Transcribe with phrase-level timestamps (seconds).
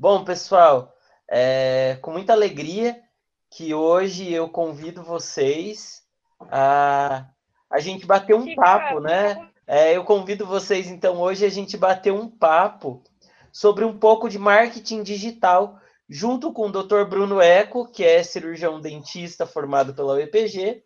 [0.00, 0.94] Bom, pessoal,
[1.28, 3.02] é com muita alegria
[3.50, 6.04] que hoje eu convido vocês
[6.52, 7.26] a
[7.68, 9.50] a gente bater um papo, né?
[9.66, 13.02] É, eu convido vocês, então, hoje a gente bater um papo
[13.50, 17.02] sobre um pouco de marketing digital, junto com o Dr.
[17.02, 20.80] Bruno Eco, que é cirurgião dentista formado pela UEPG,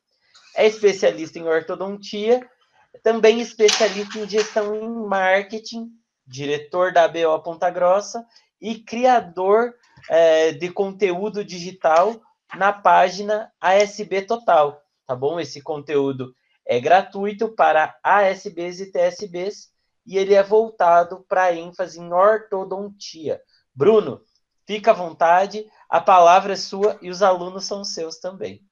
[0.57, 2.49] é especialista em ortodontia,
[3.03, 5.91] também especialista em gestão em marketing,
[6.27, 8.27] diretor da ABO Ponta Grossa
[8.63, 9.75] e criador
[10.09, 12.23] é, de conteúdo digital
[12.57, 15.41] na página ASB Total, tá bom?
[15.41, 16.33] Esse conteúdo
[16.65, 19.73] é gratuito para ASBs e TSBs
[20.07, 23.41] e ele é voltado para ênfase em ortodontia.
[23.75, 24.21] Bruno,
[24.67, 28.63] fica à vontade, a palavra é sua e os alunos são seus também.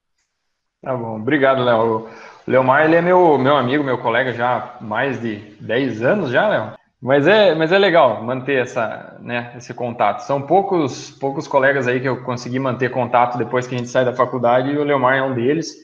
[0.81, 2.09] Tá bom, obrigado, Léo.
[2.47, 6.47] Leomar, ele é meu, meu amigo, meu colega já há mais de 10 anos já,
[6.47, 6.80] Léo.
[7.01, 10.19] Mas é, mas é legal manter essa, né, esse contato.
[10.19, 14.05] São poucos, poucos colegas aí que eu consegui manter contato depois que a gente sai
[14.05, 15.75] da faculdade e o Leomar é um deles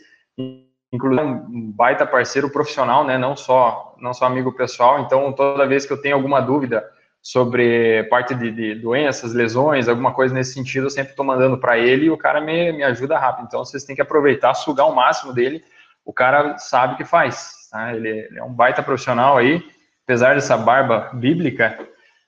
[0.92, 3.18] inclusive um baita parceiro profissional, né?
[3.18, 5.00] Não só não só amigo pessoal.
[5.02, 6.84] Então toda vez que eu tenho alguma dúvida
[7.22, 11.78] sobre parte de, de doenças, lesões, alguma coisa nesse sentido, eu sempre estou mandando para
[11.78, 13.46] ele e o cara me, me ajuda rápido.
[13.48, 15.64] Então vocês têm que aproveitar, sugar o máximo dele.
[16.06, 17.68] O cara sabe o que faz.
[17.70, 17.94] Tá?
[17.94, 19.62] Ele, ele é um baita profissional aí,
[20.08, 21.78] apesar dessa barba bíblica.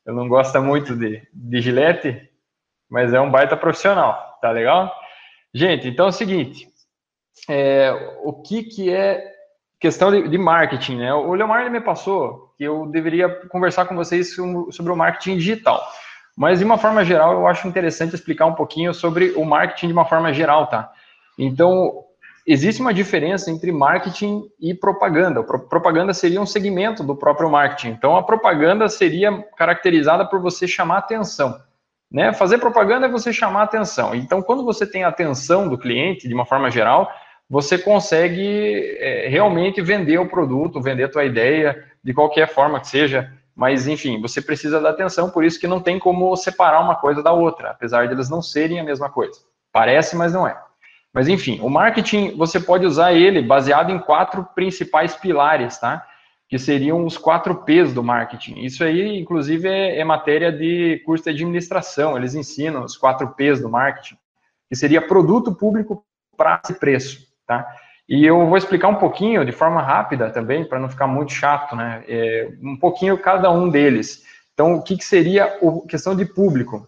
[0.06, 2.30] Eu não gosto muito de, de gilete,
[2.90, 4.94] mas é um baita profissional, tá legal?
[5.54, 6.68] Gente, então é o seguinte,
[7.48, 9.24] é, o que, que é
[9.80, 11.14] questão de, de, marketing, né?
[11.14, 15.82] O Leomar me passou que eu deveria conversar com vocês sobre o marketing digital.
[16.36, 19.94] Mas, de uma forma geral, eu acho interessante explicar um pouquinho sobre o marketing de
[19.94, 20.92] uma forma geral, tá?
[21.38, 22.04] Então,
[22.52, 25.44] existe uma diferença entre marketing e propaganda.
[25.44, 27.90] Propaganda seria um segmento do próprio marketing.
[27.90, 31.60] Então, a propaganda seria caracterizada por você chamar atenção.
[32.12, 32.34] Né?
[32.34, 34.16] Fazer propaganda é você chamar atenção.
[34.16, 37.12] Então, quando você tem a atenção do cliente, de uma forma geral,
[37.48, 42.88] você consegue é, realmente vender o produto, vender a tua ideia, de qualquer forma que
[42.88, 46.96] seja, mas enfim, você precisa da atenção, por isso que não tem como separar uma
[46.96, 49.40] coisa da outra, apesar de elas não serem a mesma coisa.
[49.72, 50.58] Parece, mas não é.
[51.14, 56.06] Mas enfim, o marketing, você pode usar ele baseado em quatro principais pilares, tá?
[56.48, 58.60] Que seriam os quatro P's do marketing.
[58.60, 63.62] Isso aí, inclusive, é, é matéria de curso de administração, eles ensinam os quatro P's
[63.62, 64.18] do marketing,
[64.68, 66.04] que seria produto, público,
[66.38, 67.68] prazo e preço tá?
[68.08, 71.76] E eu vou explicar um pouquinho, de forma rápida também, para não ficar muito chato,
[71.76, 72.04] né?
[72.08, 74.24] É, um pouquinho cada um deles.
[74.54, 76.88] Então, o que, que seria a questão de público?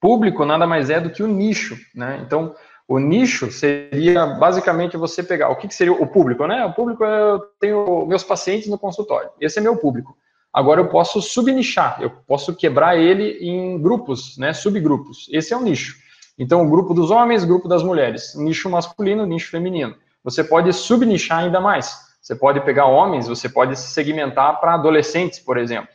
[0.00, 2.20] Público nada mais é do que o nicho, né?
[2.24, 2.54] Então,
[2.86, 6.64] o nicho seria basicamente você pegar o que, que seria o público, né?
[6.64, 9.30] O público eu tenho meus pacientes no consultório.
[9.40, 10.16] Esse é meu público.
[10.52, 14.52] Agora eu posso subnichar, eu posso quebrar ele em grupos, né?
[14.52, 15.28] Subgrupos.
[15.32, 15.96] Esse é o nicho.
[16.38, 19.96] Então, o grupo dos homens, grupo das mulheres, nicho masculino, nicho feminino.
[20.22, 21.96] Você pode subnichar ainda mais.
[22.20, 25.90] Você pode pegar homens, você pode segmentar para adolescentes, por exemplo.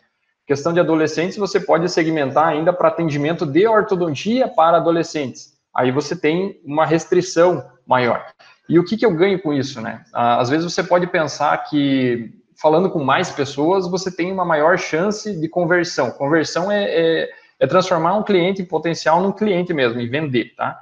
[0.45, 5.58] Questão de adolescentes, você pode segmentar ainda para atendimento de ortodontia para adolescentes.
[5.79, 8.25] Aí você tem uma restrição maior.
[8.67, 10.03] E o que, que eu ganho com isso, né?
[10.13, 12.31] Às vezes você pode pensar que
[12.61, 16.11] falando com mais pessoas, você tem uma maior chance de conversão.
[16.11, 17.29] Conversão é, é
[17.59, 20.79] é transformar um cliente potencial num cliente mesmo e vender, tá?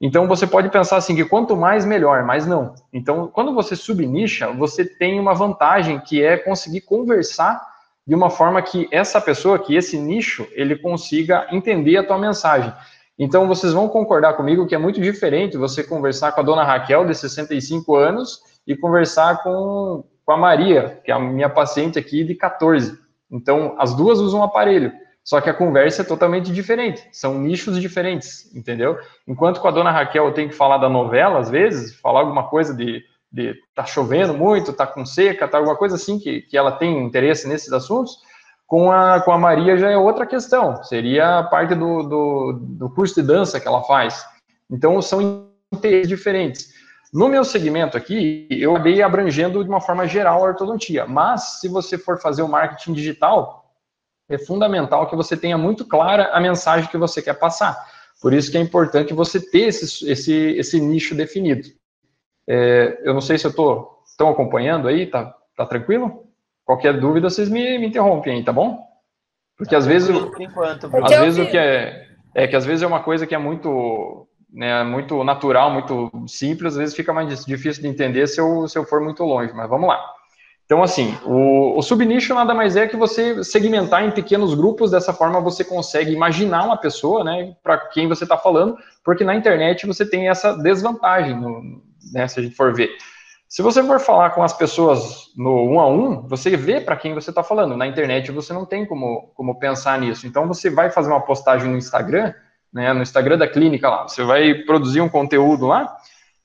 [0.00, 2.74] Então você pode pensar assim que quanto mais melhor, mas não.
[2.92, 7.62] Então, quando você subnicha, você tem uma vantagem que é conseguir conversar
[8.06, 12.72] de uma forma que essa pessoa, que esse nicho, ele consiga entender a tua mensagem.
[13.18, 17.06] Então vocês vão concordar comigo que é muito diferente você conversar com a dona Raquel
[17.06, 22.24] de 65 anos e conversar com, com a Maria, que é a minha paciente aqui
[22.24, 22.98] de 14.
[23.30, 24.92] Então as duas usam aparelho.
[25.26, 28.96] Só que a conversa é totalmente diferente, são nichos diferentes, entendeu?
[29.26, 32.44] Enquanto com a dona Raquel eu tenho que falar da novela, às vezes, falar alguma
[32.44, 36.56] coisa de, de tá chovendo muito, tá com seca, tá alguma coisa assim que, que
[36.56, 38.18] ela tem interesse nesses assuntos,
[38.66, 42.90] com a, com a Maria já é outra questão, seria a parte do, do, do
[42.90, 44.24] curso de dança que ela faz.
[44.70, 46.74] Então, são interesses diferentes.
[47.12, 51.68] No meu segmento aqui, eu acabei abrangendo de uma forma geral a ortodontia, mas se
[51.68, 53.72] você for fazer o marketing digital,
[54.28, 57.76] é fundamental que você tenha muito clara a mensagem que você quer passar.
[58.20, 61.68] Por isso que é importante você ter esse, esse, esse nicho definido.
[62.48, 66.25] É, eu não sei se eu estou estão acompanhando aí, tá, tá tranquilo?
[66.66, 68.84] Qualquer dúvida, vocês me, me interrompem aí, tá bom?
[69.56, 72.86] Porque tá às vezes, enquanto, às vezes o que é, é que às vezes é
[72.86, 77.82] uma coisa que é muito, né, muito natural, muito simples, às vezes fica mais difícil
[77.82, 80.04] de entender se eu, se eu for muito longe, mas vamos lá.
[80.64, 85.12] Então, assim, o, o subnicho nada mais é que você segmentar em pequenos grupos, dessa
[85.12, 89.86] forma você consegue imaginar uma pessoa, né, para quem você está falando, porque na internet
[89.86, 91.80] você tem essa desvantagem, no,
[92.12, 92.90] né, se a gente for ver.
[93.48, 97.14] Se você for falar com as pessoas no um a um, você vê para quem
[97.14, 97.76] você está falando.
[97.76, 100.26] Na internet você não tem como, como pensar nisso.
[100.26, 102.34] Então você vai fazer uma postagem no Instagram,
[102.72, 105.96] né, no Instagram da clínica lá, você vai produzir um conteúdo lá,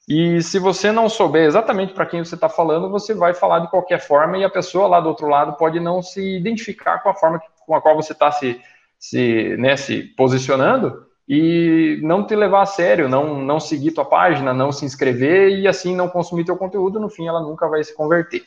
[0.08, 3.70] e se você não souber exatamente para quem você está falando, você vai falar de
[3.70, 7.14] qualquer forma e a pessoa lá do outro lado pode não se identificar com a
[7.14, 8.60] forma com a qual você está se,
[8.98, 14.54] se, né, se posicionando e não te levar a sério, não, não seguir tua página,
[14.54, 17.96] não se inscrever e assim não consumir teu conteúdo, no fim ela nunca vai se
[17.96, 18.44] converter,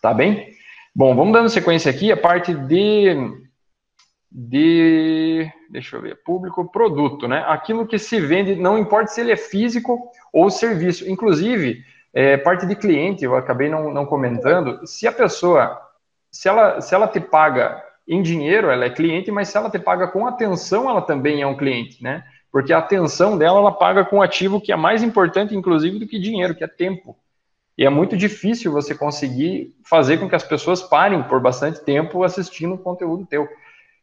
[0.00, 0.46] tá bem?
[0.94, 3.16] Bom, vamos dando sequência aqui, a parte de,
[4.30, 7.44] de, deixa eu ver, público, produto, né?
[7.48, 10.00] Aquilo que se vende, não importa se ele é físico
[10.32, 11.84] ou serviço, inclusive,
[12.14, 15.80] é, parte de cliente, eu acabei não, não comentando, se a pessoa,
[16.30, 19.78] se ela, se ela te paga em dinheiro, ela é cliente, mas se ela te
[19.78, 22.24] paga com atenção, ela também é um cliente, né?
[22.50, 26.18] Porque a atenção dela, ela paga com ativo que é mais importante, inclusive, do que
[26.18, 27.16] dinheiro, que é tempo.
[27.78, 32.24] E é muito difícil você conseguir fazer com que as pessoas parem por bastante tempo
[32.24, 33.48] assistindo o conteúdo teu.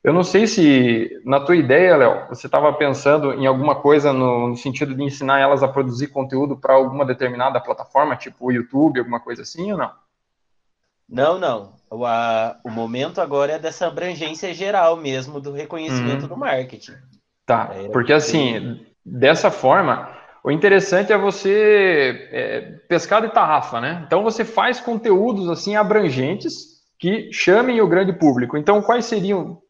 [0.01, 4.48] Eu não sei se, na tua ideia, Léo, você estava pensando em alguma coisa no,
[4.48, 9.00] no, sentido de ensinar elas a produzir conteúdo para alguma determinada plataforma, tipo o YouTube,
[9.00, 9.92] alguma coisa assim, ou não?
[11.10, 11.76] Não, não.
[11.89, 16.28] O, a, o momento agora é dessa abrangência geral mesmo do reconhecimento uhum.
[16.28, 16.94] do marketing.
[17.45, 20.13] Tá, é, porque assim, dessa forma,
[20.44, 24.04] o interessante é você é, pescar de tarrafa, né?
[24.06, 28.57] Então você faz conteúdos assim abrangentes que chamem o grande público.
[28.57, 29.62] Então, quais seriam,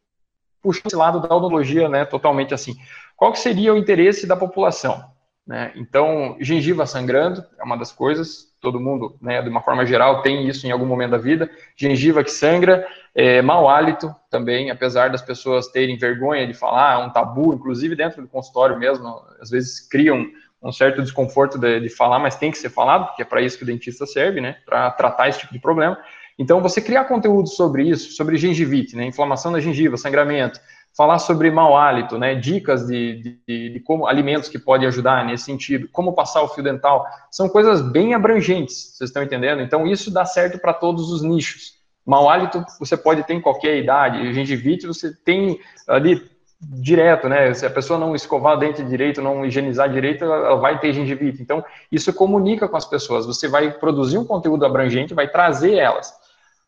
[0.62, 2.76] puxa esse lado da odontologia, né, totalmente assim,
[3.16, 5.04] qual que seria o interesse da população?
[5.48, 5.72] Né?
[5.76, 10.46] Então, gengiva sangrando é uma das coisas, todo mundo, né, de uma forma geral, tem
[10.46, 11.50] isso em algum momento da vida.
[11.74, 12.86] Gengiva que sangra,
[13.16, 17.96] é, mau hálito também, apesar das pessoas terem vergonha de falar, é um tabu, inclusive
[17.96, 20.28] dentro do consultório mesmo, às vezes criam
[20.62, 23.58] um certo desconforto de, de falar, mas tem que ser falado, porque é para isso
[23.58, 25.98] que o dentista serve, né, para tratar esse tipo de problema.
[26.38, 30.60] Então, você criar conteúdo sobre isso, sobre gengivite, né, inflamação da gengiva, sangramento,
[30.98, 35.44] falar sobre mau hálito, né, dicas de, de, de, como alimentos que podem ajudar nesse
[35.44, 39.62] sentido, como passar o fio dental, são coisas bem abrangentes, vocês estão entendendo?
[39.62, 41.78] Então isso dá certo para todos os nichos.
[42.04, 46.20] Mau hálito você pode ter em qualquer idade, gengivite você tem ali
[46.60, 47.54] direto, né?
[47.54, 51.44] Se a pessoa não escovar o dente direito, não higienizar direito, ela vai ter gengivite.
[51.44, 53.28] Então isso comunica com as pessoas.
[53.28, 56.12] Você vai produzir um conteúdo abrangente, vai trazer elas.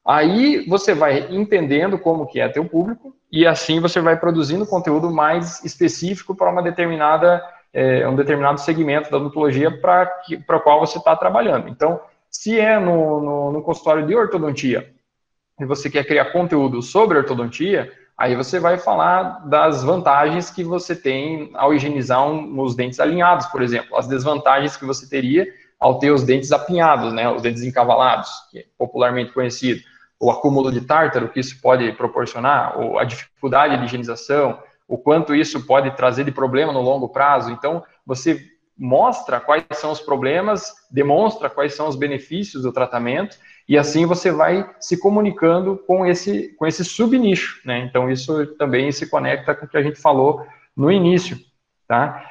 [0.05, 5.11] Aí você vai entendendo como que é teu público e assim você vai produzindo conteúdo
[5.11, 7.43] mais específico para uma determinada
[7.73, 10.11] é, um determinado segmento da odontologia para
[10.49, 11.69] o qual você está trabalhando.
[11.69, 11.99] Então,
[12.29, 14.91] se é no, no, no, consultório de ortodontia
[15.59, 20.95] e você quer criar conteúdo sobre ortodontia, aí você vai falar das vantagens que você
[20.95, 25.47] tem ao higienizar um, os dentes alinhados, por exemplo, as desvantagens que você teria
[25.79, 29.81] ao ter os dentes apinhados, né, os dentes encavalados, que é popularmente conhecido
[30.19, 35.33] o acúmulo de tártaro que isso pode proporcionar, ou a dificuldade de higienização, o quanto
[35.33, 37.51] isso pode trazer de problema no longo prazo.
[37.51, 38.43] Então, você
[38.77, 43.37] mostra quais são os problemas, demonstra quais são os benefícios do tratamento,
[43.67, 47.79] e assim você vai se comunicando com esse, com esse subnicho, né?
[47.79, 50.45] Então, isso também se conecta com o que a gente falou
[50.75, 51.37] no início,
[51.87, 52.25] tá?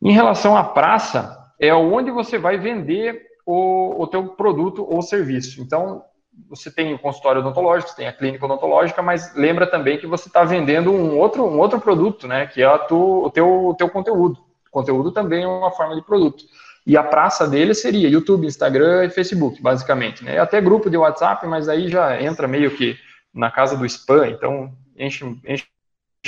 [0.00, 5.60] Em relação à praça, é onde você vai vender o, o teu produto ou serviço.
[5.60, 6.04] Então,
[6.48, 10.28] você tem o consultório odontológico, você tem a clínica odontológica, mas lembra também que você
[10.28, 12.46] está vendendo um outro, um outro produto, né?
[12.46, 14.38] Que é tu, o teu, o teu conteúdo.
[14.66, 16.44] O conteúdo também é uma forma de produto.
[16.86, 20.22] E a praça dele seria YouTube, Instagram e Facebook, basicamente.
[20.22, 20.38] Né?
[20.38, 22.96] Até grupo de WhatsApp, mas aí já entra meio que
[23.32, 25.66] na casa do spam, então enche, enche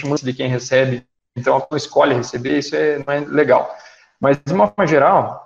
[0.05, 1.07] muito de quem recebe.
[1.37, 3.71] Então a pessoa escolhe receber, isso é, não é legal.
[4.19, 5.46] Mas de uma forma geral,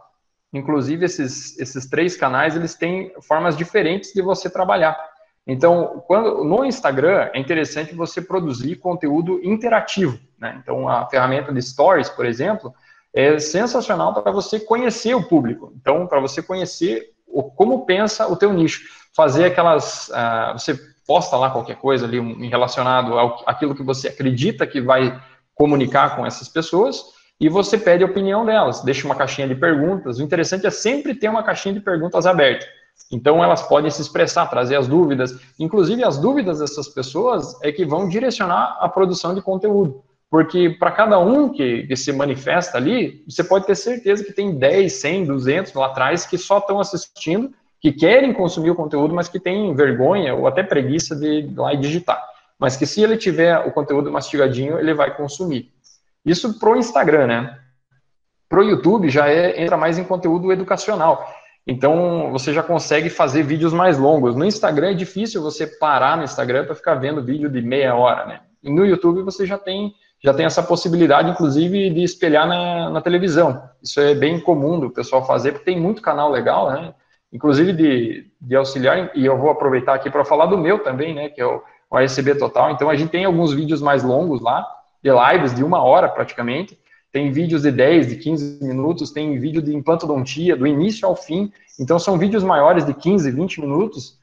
[0.52, 4.98] Inclusive, esses, esses três canais, eles têm formas diferentes de você trabalhar.
[5.46, 10.18] Então, quando, no Instagram, é interessante você produzir conteúdo interativo.
[10.38, 10.58] Né?
[10.62, 12.74] Então, a ferramenta de Stories, por exemplo,
[13.14, 15.72] é sensacional para você conhecer o público.
[15.80, 18.82] Então, para você conhecer o, como pensa o teu nicho.
[19.14, 20.08] Fazer aquelas...
[20.08, 24.80] Uh, você posta lá qualquer coisa ali um, relacionado ao, àquilo que você acredita que
[24.80, 25.20] vai
[25.54, 30.18] comunicar com essas pessoas e você pede a opinião delas, deixa uma caixinha de perguntas.
[30.18, 32.66] O interessante é sempre ter uma caixinha de perguntas aberta.
[33.10, 35.40] Então elas podem se expressar, trazer as dúvidas.
[35.58, 40.04] Inclusive as dúvidas dessas pessoas é que vão direcionar a produção de conteúdo.
[40.30, 44.54] Porque para cada um que, que, se manifesta ali, você pode ter certeza que tem
[44.54, 49.28] 10, 100, 200 lá atrás que só estão assistindo que querem consumir o conteúdo, mas
[49.28, 52.22] que têm vergonha ou até preguiça de ir lá e digitar.
[52.58, 55.72] Mas que se ele tiver o conteúdo mastigadinho, ele vai consumir.
[56.24, 57.58] Isso pro Instagram, né?
[58.48, 61.26] Pro YouTube já é, entra mais em conteúdo educacional.
[61.66, 64.34] Então você já consegue fazer vídeos mais longos.
[64.34, 68.26] No Instagram é difícil você parar no Instagram para ficar vendo vídeo de meia hora,
[68.26, 68.40] né?
[68.62, 73.00] E no YouTube você já tem já tem essa possibilidade, inclusive, de espelhar na, na
[73.00, 73.62] televisão.
[73.82, 76.94] Isso é bem comum do pessoal fazer, porque tem muito canal legal, né?
[77.32, 81.30] Inclusive de, de auxiliar, e eu vou aproveitar aqui para falar do meu também, né?
[81.30, 82.70] Que é o, o ASB Total.
[82.70, 84.66] Então a gente tem alguns vídeos mais longos lá,
[85.02, 86.78] de lives de uma hora praticamente.
[87.12, 91.52] Tem vídeos de 10, de 15 minutos, tem vídeo de implantodontia, do início ao fim.
[91.78, 94.18] Então são vídeos maiores de 15, 20 minutos,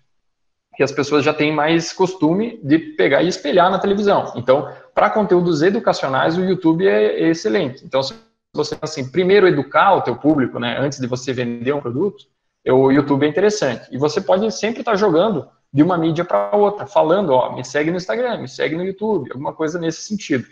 [0.75, 4.31] que as pessoas já têm mais costume de pegar e espelhar na televisão.
[4.35, 7.83] Então, para conteúdos educacionais, o YouTube é, excelente.
[7.83, 8.13] Então, se
[8.53, 12.25] você assim, primeiro educar o teu público, né, antes de você vender um produto,
[12.65, 13.87] o YouTube é interessante.
[13.91, 17.91] E você pode sempre estar jogando de uma mídia para outra, falando, ó, me segue
[17.91, 20.45] no Instagram, me segue no YouTube, alguma coisa nesse sentido.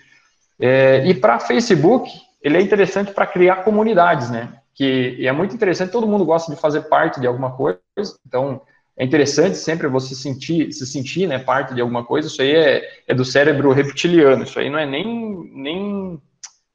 [0.59, 2.09] É, e para Facebook,
[2.41, 4.53] ele é interessante para criar comunidades, né?
[4.74, 7.79] Que é muito interessante, todo mundo gosta de fazer parte de alguma coisa,
[8.25, 8.62] então
[8.97, 12.83] é interessante sempre você sentir, se sentir né, parte de alguma coisa, isso aí é,
[13.07, 16.21] é do cérebro reptiliano, isso aí não é nem, nem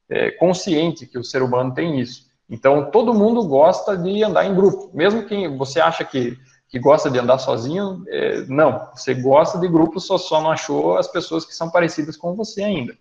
[0.08, 2.28] é, consciente que o ser humano tem isso.
[2.48, 6.36] Então, todo mundo gosta de andar em grupo, mesmo quem você acha que,
[6.68, 10.98] que gosta de andar sozinho, é, não, você gosta de grupo, só, só não achou
[10.98, 12.94] as pessoas que são parecidas com você ainda.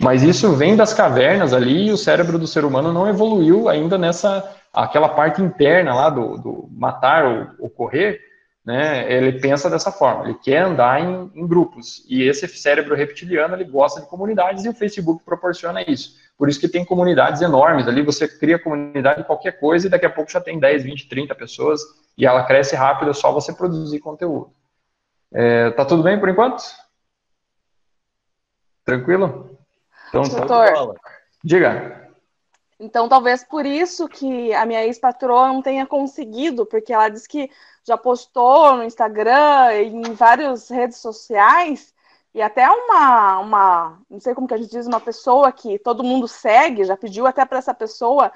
[0.00, 3.96] Mas isso vem das cavernas ali e o cérebro do ser humano não evoluiu ainda
[3.96, 8.20] nessa, aquela parte interna lá do, do matar ou, ou correr,
[8.66, 13.54] né, ele pensa dessa forma, ele quer andar em, em, grupos, e esse cérebro reptiliano,
[13.54, 16.16] ele gosta de comunidades, e o Facebook proporciona isso.
[16.36, 20.04] Por isso que tem comunidades enormes, ali você cria comunidade de qualquer coisa, e daqui
[20.04, 21.80] a pouco já tem 10, 20, 30 pessoas,
[22.18, 24.50] e ela cresce rápido, é só você produzir conteúdo.
[25.32, 26.64] É, tá tudo bem por enquanto?
[28.84, 29.55] Tranquilo?
[30.08, 31.00] Então, Doutor, tá...
[31.42, 32.06] diga.
[32.78, 37.50] Então, talvez por isso que a minha ex-patroa não tenha conseguido, porque ela disse que
[37.84, 41.94] já postou no Instagram, em várias redes sociais,
[42.34, 46.04] e até uma, uma, não sei como que a gente diz, uma pessoa que todo
[46.04, 48.30] mundo segue, já pediu até para essa pessoa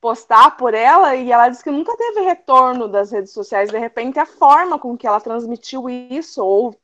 [0.00, 4.18] postar por ela, e ela disse que nunca teve retorno das redes sociais, de repente
[4.18, 6.74] a forma com que ela transmitiu isso, ou,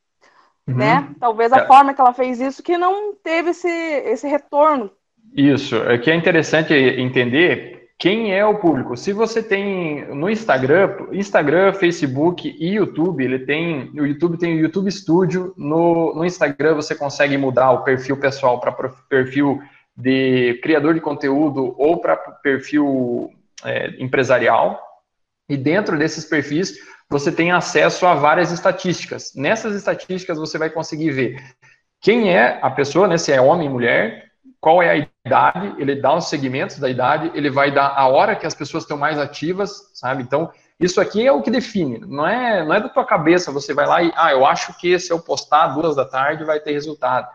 [0.68, 0.76] uhum.
[0.76, 1.66] né, talvez a é.
[1.66, 4.90] forma que ela fez isso, que não teve esse, esse retorno.
[5.34, 8.96] Isso, é que é interessante entender quem é o público?
[8.96, 14.60] Se você tem no Instagram, Instagram, Facebook e YouTube, ele tem, o YouTube tem o
[14.60, 18.72] YouTube Studio, no, no Instagram você consegue mudar o perfil pessoal para
[19.08, 19.62] perfil
[19.96, 23.30] de criador de conteúdo ou para perfil
[23.64, 24.80] é, empresarial.
[25.48, 26.76] E dentro desses perfis
[27.10, 29.32] você tem acesso a várias estatísticas.
[29.34, 31.42] Nessas estatísticas você vai conseguir ver
[32.00, 34.30] quem é a pessoa, né, se é homem, mulher,
[34.60, 38.36] qual é a idade, ele dá os segmentos da idade, ele vai dar a hora
[38.36, 40.22] que as pessoas estão mais ativas, sabe?
[40.22, 43.72] Então, isso aqui é o que define, não é, não é da tua cabeça, você
[43.72, 46.72] vai lá e, ah, eu acho que se eu postar duas da tarde vai ter
[46.72, 47.28] resultado.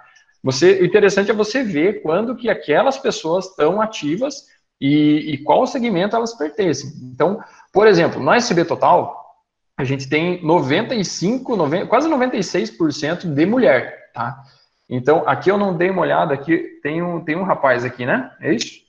[0.43, 4.45] Você, o interessante é você ver quando que aquelas pessoas estão ativas
[4.79, 6.91] e, e qual segmento elas pertencem.
[7.13, 9.18] Então, por exemplo, no SB Total,
[9.79, 14.43] a gente tem 95, 90, quase 96% de mulher, tá?
[14.89, 18.29] Então, aqui eu não dei uma olhada, aqui tem um, tem um rapaz aqui, né?
[18.41, 18.81] É isso?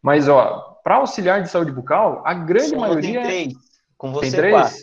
[0.00, 3.20] Mas, ó, para auxiliar de saúde bucal, a grande Só maioria...
[3.20, 3.54] Tem três.
[3.96, 4.54] Com você, tem três?
[4.54, 4.78] Quatro.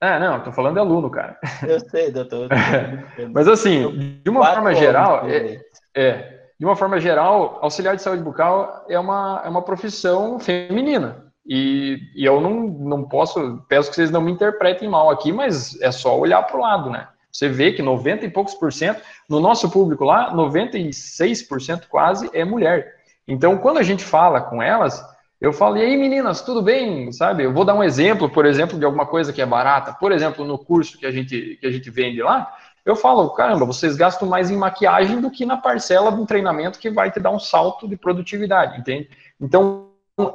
[0.00, 1.38] Ah, não, tô falando de aluno, cara.
[1.62, 2.48] Eu sei, doutor.
[3.32, 5.28] Mas, assim, de uma forma geral...
[5.30, 5.60] É,
[5.94, 11.29] é, de uma forma geral, auxiliar de saúde bucal é uma, é uma profissão feminina.
[11.52, 15.76] E, e eu não, não posso, peço que vocês não me interpretem mal aqui, mas
[15.82, 17.08] é só olhar para o lado, né?
[17.32, 22.44] Você vê que 90 e poucos por cento, no nosso público lá, 96% quase é
[22.44, 22.94] mulher.
[23.26, 25.04] Então, quando a gente fala com elas,
[25.40, 27.10] eu falo, e aí meninas, tudo bem?
[27.10, 27.42] Sabe?
[27.42, 29.92] Eu vou dar um exemplo, por exemplo, de alguma coisa que é barata.
[29.92, 32.48] Por exemplo, no curso que a gente, que a gente vende lá,
[32.84, 36.78] eu falo, caramba, vocês gastam mais em maquiagem do que na parcela de um treinamento
[36.78, 39.10] que vai te dar um salto de produtividade, entende?
[39.40, 39.89] Então,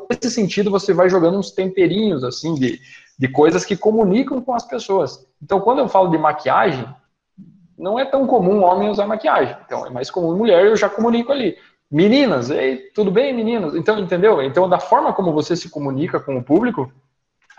[0.09, 2.79] nesse sentido, você vai jogando uns temperinhos, assim, de,
[3.17, 5.25] de coisas que comunicam com as pessoas.
[5.41, 6.87] Então, quando eu falo de maquiagem,
[7.77, 9.55] não é tão comum homem usar maquiagem.
[9.65, 11.57] Então, é mais comum mulher, eu já comunico ali.
[11.91, 13.75] Meninas, ei, tudo bem, meninas?
[13.75, 14.41] Então, entendeu?
[14.41, 16.91] Então, da forma como você se comunica com o público,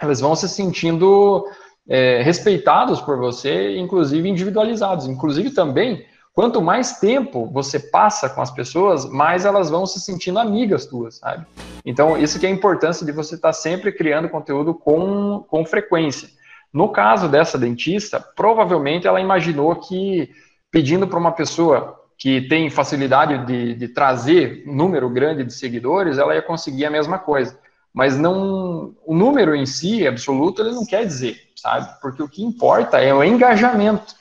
[0.00, 1.47] elas vão se sentindo
[1.88, 5.06] é, respeitados por você, inclusive individualizados.
[5.06, 6.04] Inclusive também,
[6.37, 11.16] quanto mais tempo você passa com as pessoas, mais elas vão se sentindo amigas tuas,
[11.16, 11.47] sabe?
[11.83, 16.28] Então, isso que é a importância de você estar sempre criando conteúdo com, com frequência.
[16.71, 20.28] No caso dessa dentista, provavelmente ela imaginou que
[20.71, 26.19] pedindo para uma pessoa que tem facilidade de, de trazer um número grande de seguidores,
[26.19, 27.59] ela ia conseguir a mesma coisa.
[27.95, 31.99] Mas não, o número em si, absoluto, ele não quer dizer, sabe?
[32.02, 34.14] Porque o que importa é o engajamento.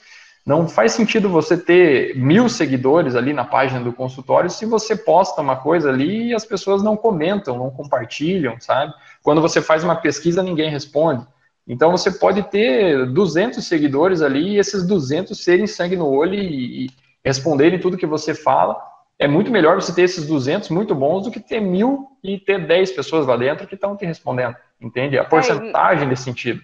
[0.46, 5.42] Não faz sentido você ter mil seguidores ali na página do consultório se você posta
[5.42, 8.94] uma coisa ali e as pessoas não comentam, não compartilham, sabe?
[9.24, 11.26] Quando você faz uma pesquisa, ninguém responde.
[11.66, 16.88] Então você pode ter 200 seguidores ali e esses 200 serem sangue no olho e,
[17.24, 18.80] responderem tudo que você fala.
[19.18, 22.64] É muito melhor você ter esses 200 muito bons do que ter mil e ter
[22.64, 24.54] 10 pessoas lá dentro que estão te respondendo.
[24.80, 25.18] Entende?
[25.18, 26.62] A é, porcentagem é, nesse sentido.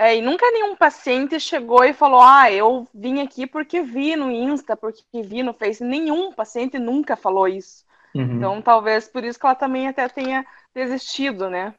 [0.00, 4.30] É, e nunca nenhum paciente chegou e falou: Ah, eu vim aqui porque vi no
[4.30, 5.82] Insta, porque vi no Face.
[5.82, 7.84] Nenhum paciente nunca falou isso.
[8.14, 8.36] Uhum.
[8.36, 11.74] Então, talvez por isso que ela também até tenha desistido, né?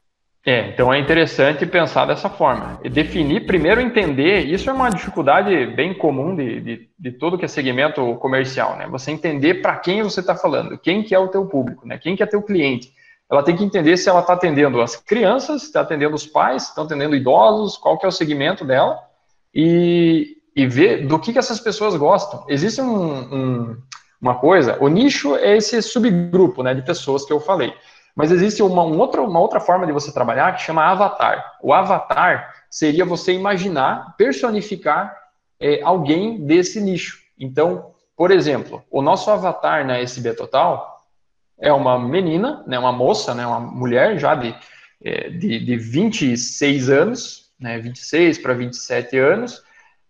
[0.46, 2.82] É, então é interessante pensar dessa forma.
[2.84, 7.46] E definir, primeiro entender, isso é uma dificuldade bem comum de, de, de todo que
[7.46, 8.86] é segmento comercial, né?
[8.88, 11.98] Você entender para quem você está falando, quem que é o teu público, né?
[11.98, 12.92] Quem que é teu cliente.
[13.32, 16.82] Ela tem que entender se ela está atendendo as crianças, está atendendo os pais, está
[16.82, 19.00] atendendo idosos, qual que é o segmento dela,
[19.54, 22.44] e, e ver do que, que essas pessoas gostam.
[22.48, 23.78] Existe um, um,
[24.20, 27.74] uma coisa, o nicho é esse subgrupo né, de pessoas que eu falei.
[28.16, 31.58] Mas existe uma, um outra, uma outra forma de você trabalhar que chama avatar.
[31.62, 35.16] O avatar seria você imaginar, personificar
[35.60, 37.20] é, alguém desse nicho.
[37.40, 40.99] Então, por exemplo, o nosso avatar na SB Total
[41.62, 44.56] é uma menina, né, uma moça, né, uma mulher já de,
[45.04, 49.64] é, de, de 26 anos, né, 26 para 27 anos,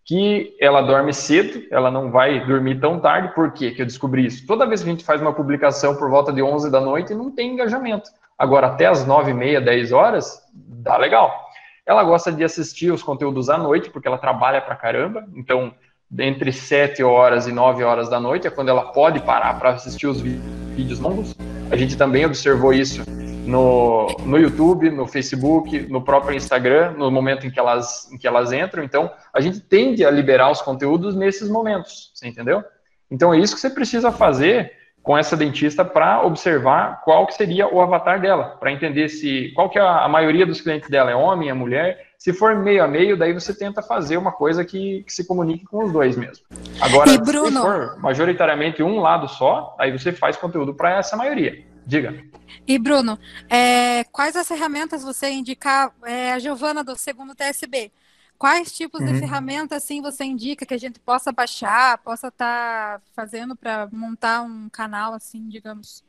[0.06, 4.26] que ela dorme cedo, ela não vai dormir tão tarde, por quê que eu descobri
[4.26, 4.46] isso?
[4.48, 7.30] Toda vez que a gente faz uma publicação por volta de 11 da noite, não
[7.30, 8.10] tem engajamento.
[8.38, 11.48] Agora, até as 9 e meia, 10 horas, dá legal.
[11.86, 15.74] Ela gosta de assistir os conteúdos à noite, porque ela trabalha pra caramba, então,
[16.18, 20.08] entre 7 horas e 9 horas da noite é quando ela pode parar para assistir
[20.08, 21.36] os vídeos longos.
[21.72, 23.04] A gente também observou isso
[23.46, 28.28] no, no YouTube, no Facebook, no próprio Instagram, no momento em que, elas, em que
[28.28, 28.84] elas entram.
[28.84, 32.64] Então, a gente tende a liberar os conteúdos nesses momentos, você entendeu?
[33.10, 37.68] Então, é isso que você precisa fazer com essa dentista para observar qual que seria
[37.68, 41.10] o avatar dela, para entender se qual que é a, a, maioria dos clientes dela
[41.10, 42.09] é homem, é mulher.
[42.20, 45.64] Se for meio a meio, daí você tenta fazer uma coisa que, que se comunique
[45.64, 46.44] com os dois mesmo.
[46.82, 47.50] Agora, Bruno...
[47.50, 51.66] se for majoritariamente um lado só, aí você faz conteúdo para essa maioria.
[51.86, 52.22] Diga.
[52.68, 53.18] E Bruno,
[53.50, 55.94] é, quais as ferramentas você indicar?
[56.04, 57.90] É, a Giovana do segundo TSB.
[58.38, 59.14] Quais tipos uhum.
[59.14, 63.88] de ferramentas assim você indica que a gente possa baixar, possa estar tá fazendo para
[63.94, 66.04] montar um canal assim, digamos?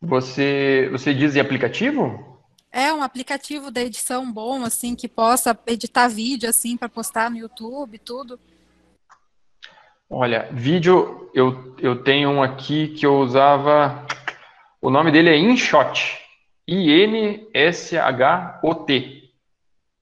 [0.00, 2.39] Você você diz de aplicativo?
[2.72, 7.36] É um aplicativo de edição bom assim que possa editar vídeo assim para postar no
[7.36, 8.38] YouTube, tudo.
[10.08, 14.06] Olha, vídeo eu, eu tenho um aqui que eu usava
[14.80, 16.18] o nome dele é InShot.
[16.66, 17.50] I-N-S-H-O-T.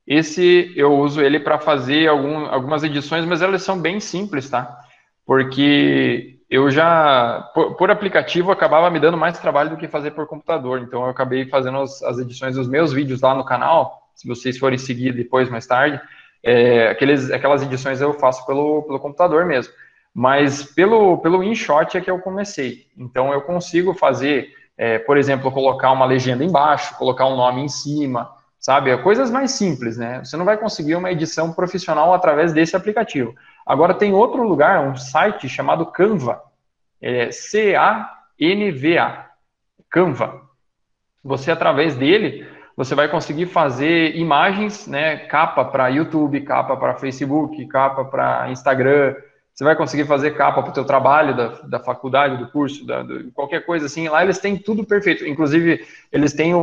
[0.06, 4.78] Esse eu uso ele para fazer algum, algumas edições, mas elas são bem simples, tá?
[5.26, 10.26] Porque eu já, por, por, aplicativo, acabava me dando mais trabalho do que fazer por
[10.26, 10.80] computador.
[10.80, 14.08] Então eu acabei fazendo as, as edições dos meus vídeos lá no canal.
[14.14, 16.00] Se vocês forem seguir depois, mais tarde,
[16.42, 19.72] é, aqueles, aquelas edições eu faço pelo, pelo computador mesmo.
[20.14, 22.86] Mas pelo, pelo InShot é que eu comecei.
[22.96, 27.68] Então eu consigo fazer é, por exemplo, colocar uma legenda embaixo, colocar um nome em
[27.68, 28.96] cima, sabe?
[28.98, 30.20] Coisas mais simples, né?
[30.24, 33.34] Você não vai conseguir uma edição profissional através desse aplicativo.
[33.66, 36.42] Agora tem outro lugar, um site chamado Canva,
[37.00, 39.26] é C-A-N-V-A,
[39.90, 40.42] Canva.
[41.22, 47.66] Você, através dele, você vai conseguir fazer imagens, né, capa para YouTube, capa para Facebook,
[47.66, 49.14] capa para Instagram,
[49.58, 53.02] você vai conseguir fazer capa para o teu trabalho da, da faculdade, do curso, da,
[53.02, 54.08] do, qualquer coisa assim.
[54.08, 55.26] Lá eles têm tudo perfeito.
[55.26, 56.54] Inclusive, eles têm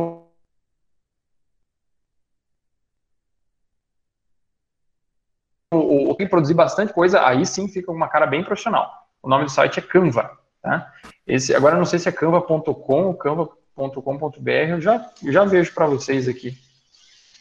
[5.72, 8.90] o, quem produzir bastante coisa, aí sim fica uma cara bem profissional.
[9.22, 10.30] O nome do site é Canva,
[10.62, 10.92] tá?
[11.26, 15.72] Esse, agora eu não sei se é canva.com ou canva.com.br, eu já, eu já vejo
[15.74, 16.56] para vocês aqui.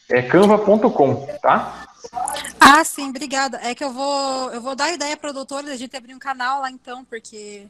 [0.10, 1.86] É canva.com, tá?
[2.60, 3.60] Ah, sim, obrigada.
[3.64, 6.20] É que eu vou, eu vou dar ideia para o doutor da gente abrir um
[6.20, 7.68] canal lá então, porque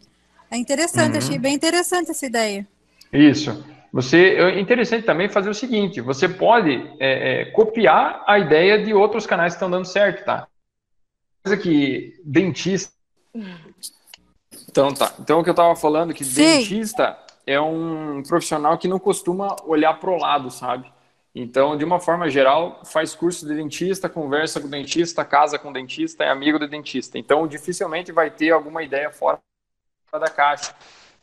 [0.50, 1.18] é interessante, uhum.
[1.18, 2.68] achei bem interessante essa ideia.
[3.12, 3.63] Isso.
[3.95, 8.93] Você é interessante também fazer o seguinte: você pode é, é, copiar a ideia de
[8.93, 10.47] outros canais que estão dando certo, tá?
[11.41, 12.93] Coisa que dentista.
[14.69, 15.13] Então tá.
[15.19, 16.41] Então o que eu estava falando que Sim.
[16.41, 20.91] dentista é um profissional que não costuma olhar para o lado, sabe?
[21.34, 25.69] Então, de uma forma geral, faz curso de dentista, conversa com o dentista, casa com
[25.69, 27.17] o dentista, é amigo do dentista.
[27.17, 29.39] Então, dificilmente vai ter alguma ideia fora
[30.12, 30.73] da caixa.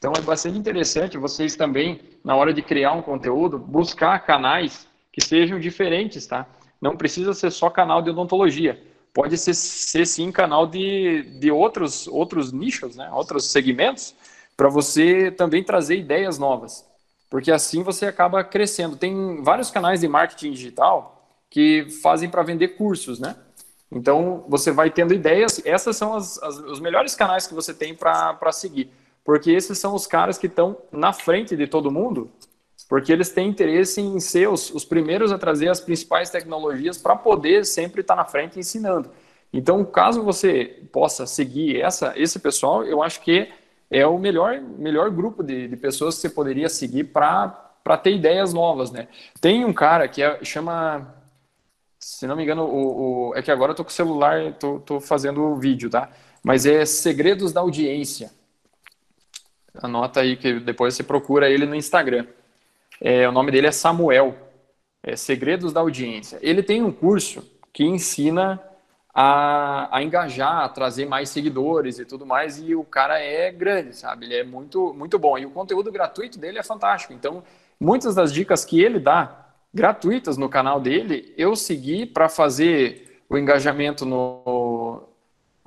[0.02, 5.22] Então, é bastante interessante vocês também, na hora de criar um conteúdo, buscar canais que
[5.22, 6.44] sejam diferentes, tá?
[6.80, 8.82] Não precisa ser só canal de odontologia.
[9.14, 13.08] Pode ser, ser sim canal de, de outros, outros nichos, né?
[13.12, 14.12] outros segmentos,
[14.56, 16.84] para você também trazer ideias novas
[17.32, 18.94] porque assim você acaba crescendo.
[18.94, 23.34] Tem vários canais de marketing digital que fazem para vender cursos, né?
[23.90, 25.58] Então você vai tendo ideias.
[25.64, 28.92] Essas são as, as, os melhores canais que você tem para seguir,
[29.24, 32.30] porque esses são os caras que estão na frente de todo mundo,
[32.88, 37.16] porque eles têm interesse em ser os, os primeiros a trazer as principais tecnologias para
[37.16, 39.10] poder sempre estar tá na frente ensinando.
[39.52, 43.48] Então, caso você possa seguir essa, esse pessoal, eu acho que
[43.90, 48.54] é o melhor, melhor grupo de, de pessoas que você poderia seguir para ter ideias
[48.54, 49.08] novas, né?
[49.40, 51.14] Tem um cara que é, chama,
[51.98, 54.80] se não me engano, o, o, é que agora eu tô com o celular, tô,
[54.80, 56.10] tô fazendo o vídeo, tá?
[56.42, 58.30] Mas é Segredos da Audiência.
[59.80, 62.26] Anota aí que depois você procura ele no Instagram.
[63.00, 64.36] É, o nome dele é Samuel.
[65.02, 66.38] É Segredos da Audiência.
[66.42, 68.62] Ele tem um curso que ensina
[69.14, 73.96] a, a engajar, a trazer mais seguidores e tudo mais, e o cara é grande,
[73.96, 74.26] sabe?
[74.26, 75.36] Ele é muito, muito bom.
[75.38, 77.12] E o conteúdo gratuito dele é fantástico.
[77.12, 77.42] Então,
[77.80, 83.38] muitas das dicas que ele dá gratuitas no canal dele, eu segui para fazer o
[83.38, 84.42] engajamento no,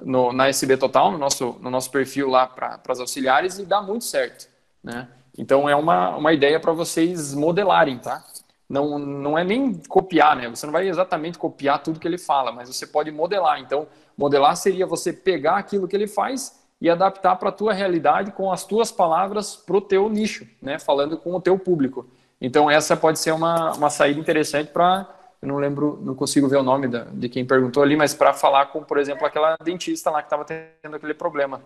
[0.05, 3.81] no, na SB Total, no nosso, no nosso perfil lá para as auxiliares, e dá
[3.81, 4.47] muito certo,
[4.81, 5.09] né?
[5.37, 8.23] Então, é uma, uma ideia para vocês modelarem, tá?
[8.69, 10.49] não, não é nem copiar, né?
[10.49, 13.59] Você não vai exatamente copiar tudo que ele fala, mas você pode modelar.
[13.59, 13.87] Então,
[14.17, 18.51] modelar seria você pegar aquilo que ele faz e adaptar para a tua realidade com
[18.51, 20.79] as tuas palavras para o teu nicho, né?
[20.79, 22.07] Falando com o teu público.
[22.41, 25.07] Então, essa pode ser uma, uma saída interessante para
[25.45, 28.33] eu não lembro, não consigo ver o nome da, de quem perguntou ali, mas para
[28.33, 31.61] falar com, por exemplo, aquela dentista lá que estava tendo aquele problema.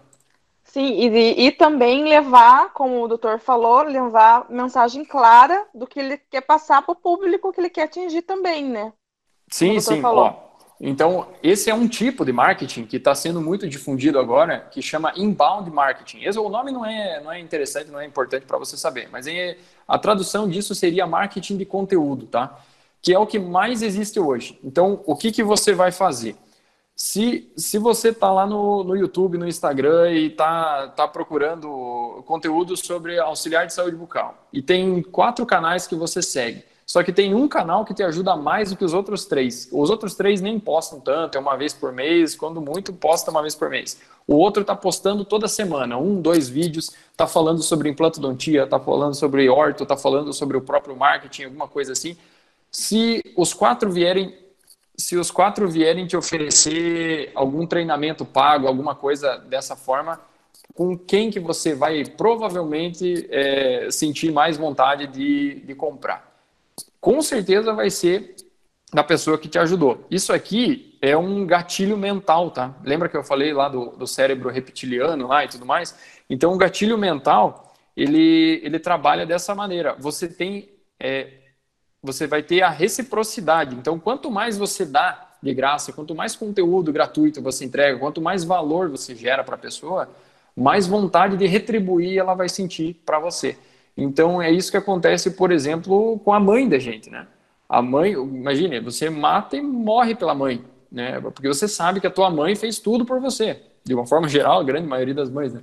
[0.66, 6.18] Sim, e, e também levar, como o doutor falou, levar mensagem clara do que ele
[6.30, 8.94] quer passar para o público que ele quer atingir também, né?
[9.50, 10.04] Sim, sim.
[10.04, 10.34] Ó,
[10.80, 15.12] então, esse é um tipo de marketing que está sendo muito difundido agora, que chama
[15.16, 16.24] inbound marketing.
[16.24, 19.26] Esse, o nome não é, não é interessante, não é importante para você saber, mas
[19.26, 22.60] é, a tradução disso seria marketing de conteúdo, tá?
[23.02, 24.60] Que é o que mais existe hoje.
[24.64, 26.36] Então, o que, que você vai fazer?
[26.96, 32.76] Se, se você está lá no, no YouTube, no Instagram e está tá procurando conteúdo
[32.76, 37.36] sobre auxiliar de saúde bucal e tem quatro canais que você segue, só que tem
[37.36, 39.70] um canal que te ajuda mais do que os outros três.
[39.72, 43.44] Os outros três nem postam tanto, é uma vez por mês, quando muito, posta uma
[43.44, 44.02] vez por mês.
[44.28, 49.14] O outro está postando toda semana, um, dois vídeos, está falando sobre implantodontia, está falando
[49.14, 52.18] sobre orto, está falando sobre o próprio marketing, alguma coisa assim.
[52.72, 54.38] Se os quatro vierem
[55.00, 60.20] se os quatro vierem te oferecer algum treinamento pago, alguma coisa dessa forma,
[60.76, 66.30] com quem que você vai provavelmente é, sentir mais vontade de, de comprar?
[67.00, 68.36] Com certeza vai ser
[68.94, 70.06] da pessoa que te ajudou.
[70.12, 72.76] Isso aqui é um gatilho mental, tá?
[72.84, 75.96] Lembra que eu falei lá do, do cérebro reptiliano lá e tudo mais?
[76.30, 79.96] Então, o gatilho mental, ele, ele trabalha dessa maneira.
[79.98, 81.39] Você tem é,
[82.02, 83.76] você vai ter a reciprocidade.
[83.76, 88.44] Então, quanto mais você dá de graça, quanto mais conteúdo gratuito você entrega, quanto mais
[88.44, 90.10] valor você gera para a pessoa,
[90.56, 93.58] mais vontade de retribuir ela vai sentir para você.
[93.96, 97.28] Então, é isso que acontece, por exemplo, com a mãe da gente, né?
[97.68, 101.20] A mãe, imagine, você mata e morre pela mãe, né?
[101.20, 103.62] Porque você sabe que a tua mãe fez tudo por você.
[103.84, 105.62] De uma forma geral, a grande maioria das mães, né?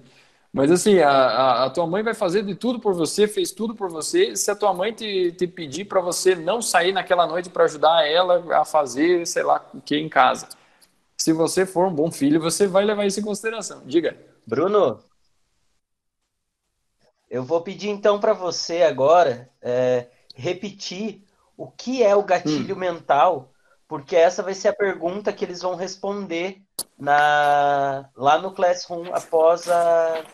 [0.57, 3.75] Mas assim, a, a, a, tua mãe vai fazer de tudo por você, fez tudo
[3.75, 4.35] por você.
[4.35, 8.09] Se a tua mãe te, te pedir para você não sair naquela noite para ajudar
[8.09, 10.49] ela a fazer, sei lá, o que em casa.
[11.15, 13.83] Se você for um bom filho, você vai levar isso em consideração.
[13.85, 14.17] Diga.
[14.47, 14.99] Bruno,
[17.29, 21.23] eu vou pedir então para você agora é, repetir
[21.55, 22.79] o que é o gatilho hum.
[22.79, 23.53] mental,
[23.87, 26.63] porque essa vai ser a pergunta que eles vão responder
[26.99, 30.25] na, lá no Classroom após a,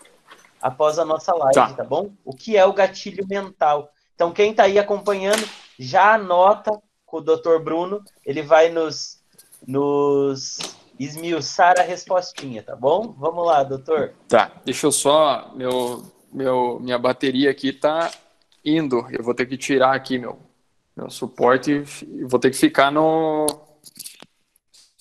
[0.63, 1.73] após a nossa live, tá.
[1.75, 2.11] tá bom?
[2.25, 3.93] O que é o gatilho mental?
[4.15, 5.45] Então, quem está aí acompanhando,
[5.79, 7.59] já anota com o Dr.
[7.63, 9.21] Bruno, ele vai nos,
[9.67, 10.59] nos
[10.99, 13.15] esmiuçar a respostinha, tá bom?
[13.19, 14.15] Vamos lá, doutor.
[14.29, 18.11] Tá, deixa eu só, meu, meu, minha bateria aqui tá
[18.65, 20.39] indo, eu vou ter que tirar aqui meu,
[20.97, 23.47] meu suporte e vou ter que ficar no,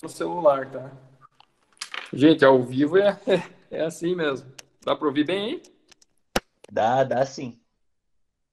[0.02, 0.90] no celular, tá?
[2.12, 3.16] Gente, ao vivo é,
[3.70, 4.50] é assim mesmo.
[4.84, 5.62] Dá para ouvir bem aí?
[6.70, 7.60] Dá, dá sim.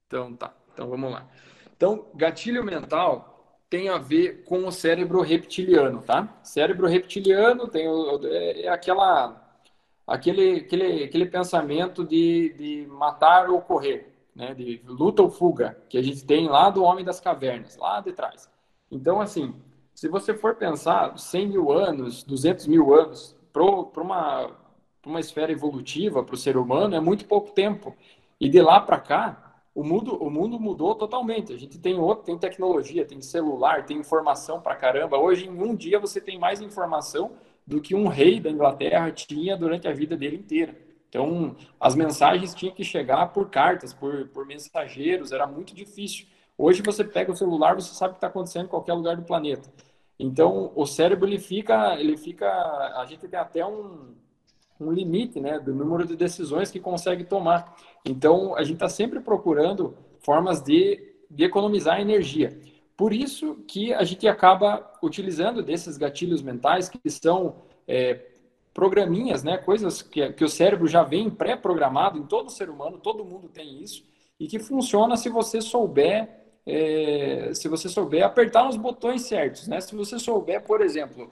[0.07, 0.53] Então tá.
[0.73, 1.27] Então vamos lá.
[1.75, 6.39] Então, gatilho mental tem a ver com o cérebro reptiliano, tá?
[6.43, 9.45] Cérebro reptiliano tem o, é, é aquela
[10.05, 14.53] aquele, aquele, aquele pensamento de, de matar ou correr, né?
[14.53, 18.11] De luta ou fuga que a gente tem lá do homem das cavernas, lá de
[18.11, 18.49] trás.
[18.91, 19.55] Então, assim,
[19.93, 23.63] se você for pensar 100 mil anos, 200 mil anos, para
[24.01, 24.51] uma,
[25.05, 27.95] uma esfera evolutiva, para o ser humano, é muito pouco tempo.
[28.39, 31.53] E de lá para cá, o mundo, o mundo mudou totalmente.
[31.53, 35.17] A gente tem outro, tem tecnologia, tem celular, tem informação para caramba.
[35.17, 37.31] Hoje, em um dia, você tem mais informação
[37.65, 40.75] do que um rei da Inglaterra tinha durante a vida dele inteira.
[41.07, 46.27] Então, as mensagens tinham que chegar por cartas, por, por mensageiros, era muito difícil.
[46.57, 49.23] Hoje, você pega o celular, você sabe o que está acontecendo em qualquer lugar do
[49.23, 49.71] planeta.
[50.19, 52.47] Então, o cérebro, ele fica, ele fica,
[52.99, 54.13] a gente tem até um,
[54.79, 57.75] um limite, né, do número de decisões que consegue tomar.
[58.05, 62.57] Então, a gente está sempre procurando formas de, de economizar energia.
[62.95, 67.55] Por isso que a gente acaba utilizando desses gatilhos mentais que são
[67.87, 68.27] é,
[68.73, 73.25] programinhas, né, coisas que, que o cérebro já vem pré-programado em todo ser humano, todo
[73.25, 74.03] mundo tem isso,
[74.39, 79.81] e que funciona se você souber é, se você souber apertar os botões certos, né?
[79.81, 81.31] Se você souber, por exemplo,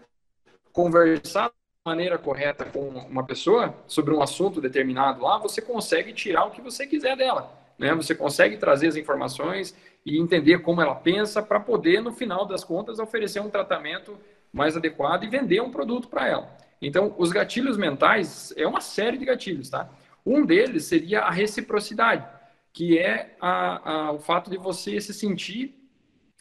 [0.73, 1.51] conversar
[1.87, 6.61] maneira correta com uma pessoa sobre um assunto determinado lá, você consegue tirar o que
[6.61, 7.95] você quiser dela, né?
[7.95, 12.63] Você consegue trazer as informações e entender como ela pensa para poder, no final das
[12.63, 14.17] contas, oferecer um tratamento
[14.51, 16.57] mais adequado e vender um produto para ela.
[16.81, 19.89] Então, os gatilhos mentais é uma série de gatilhos, tá?
[20.25, 22.37] Um deles seria a reciprocidade
[22.77, 25.73] que é a, a, o fato de você se sentir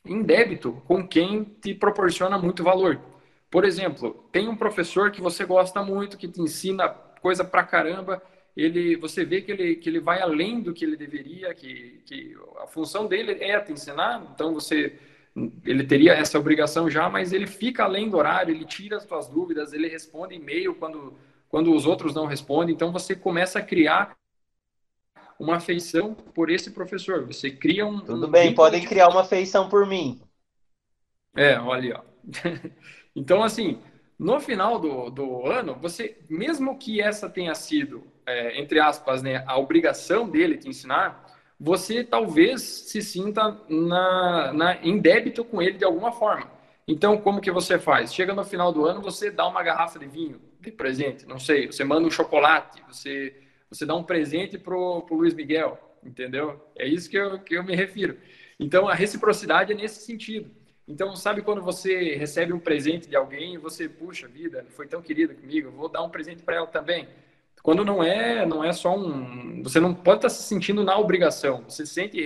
[0.05, 3.01] em débito com quem te proporciona muito valor.
[3.57, 8.23] Por exemplo, tem um professor que você gosta muito, que te ensina coisa pra caramba,
[8.55, 12.37] ele, você vê que ele, que ele vai além do que ele deveria, que, que
[12.63, 14.99] a função dele é te ensinar, então você
[15.65, 19.27] ele teria essa obrigação já, mas ele fica além do horário, ele tira as suas
[19.27, 21.15] dúvidas, ele responde e-mail quando,
[21.49, 24.19] quando os outros não respondem, então você começa a criar
[25.39, 27.25] uma afeição por esse professor.
[27.25, 28.01] Você cria um.
[28.01, 28.87] Tudo um bem, podem de...
[28.87, 30.21] criar uma afeição por mim.
[31.35, 32.17] É, olha, ó.
[33.17, 33.81] então, assim,
[34.19, 39.43] no final do, do ano, você, mesmo que essa tenha sido, é, entre aspas, né,
[39.47, 41.25] a obrigação dele te ensinar,
[41.59, 46.51] você talvez se sinta na, na, em débito com ele de alguma forma.
[46.87, 48.15] Então, como que você faz?
[48.15, 51.67] Chega no final do ano, você dá uma garrafa de vinho de presente, não sei,
[51.67, 53.35] você manda um chocolate, você
[53.71, 56.65] você dá um presente pro, pro Luiz Miguel, entendeu?
[56.77, 58.17] É isso que eu, que eu me refiro.
[58.59, 60.51] Então, a reciprocidade é nesse sentido.
[60.89, 65.03] Então, sabe quando você recebe um presente de alguém e você, puxa vida, foi tão
[65.03, 67.09] querida comigo, vou dar um presente para ela também.
[67.63, 71.65] Quando não é, não é só um, você não pode estar se sentindo na obrigação,
[71.69, 72.25] você sente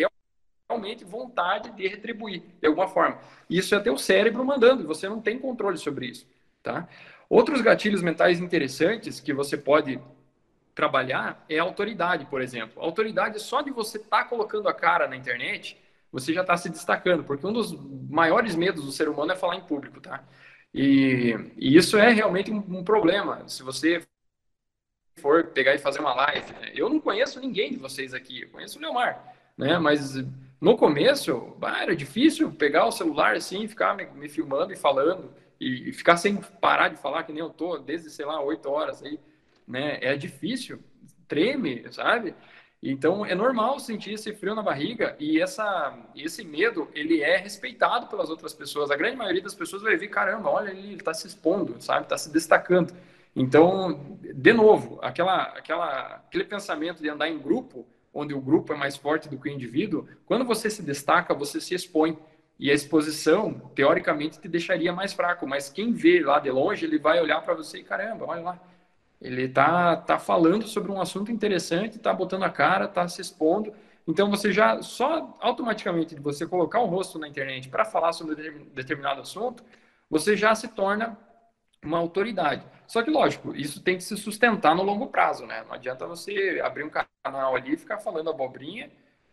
[0.69, 3.19] realmente vontade de retribuir de alguma forma.
[3.49, 6.27] Isso é teu cérebro mandando, você não tem controle sobre isso,
[6.63, 6.87] tá?
[7.31, 9.99] Outros gatilhos mentais interessantes que você pode
[10.75, 12.83] trabalhar é a autoridade, por exemplo.
[12.83, 15.81] A autoridade, só de você estar tá colocando a cara na internet,
[16.13, 17.73] você já está se destacando, porque um dos
[18.09, 20.25] maiores medos do ser humano é falar em público, tá?
[20.73, 23.47] E, e isso é realmente um, um, problema.
[23.49, 24.03] Se você
[25.19, 26.73] for pegar e fazer uma live, né?
[26.75, 29.79] eu não conheço ninguém de vocês aqui, eu conheço o Leomar, né?
[29.79, 30.15] Mas
[30.61, 35.33] no começo, bah, era difícil pegar o celular assim, ficar me, me filmando e falando,
[35.61, 38.71] e, e, ficar sem parar de falar, que nem eu tô, desde, sei lá, oito
[38.71, 39.19] horas aí
[39.71, 39.99] né?
[40.03, 40.83] É difícil,
[41.29, 42.35] treme, sabe?
[42.83, 48.07] Então é normal sentir esse frio na barriga e essa, esse medo ele é respeitado
[48.07, 48.91] pelas outras pessoas.
[48.91, 52.05] A grande maioria das pessoas vai ver, caramba, olha ele está se expondo, sabe?
[52.05, 52.95] Está se destacando.
[53.37, 58.77] Então, de novo, aquela, aquela, aquele pensamento de andar em grupo, onde o grupo é
[58.77, 62.19] mais forte do que o indivíduo, quando você se destaca, você se expõe.
[62.59, 66.99] E a exposição, teoricamente, te deixaria mais fraco, mas quem vê lá de longe, ele
[66.99, 68.61] vai olhar para você e caramba, olha lá,
[69.21, 73.73] ele está tá falando sobre um assunto interessante, está botando a cara, está se expondo.
[74.09, 78.51] Então você já só automaticamente de você colocar o rosto na internet para falar sobre
[78.75, 79.63] determinado assunto,
[80.09, 81.19] você já se torna
[81.85, 82.65] uma autoridade.
[82.87, 85.63] Só que lógico, isso tem que se sustentar no longo prazo, né?
[85.67, 88.91] Não adianta você abrir um canal ali e ficar falando abobrinha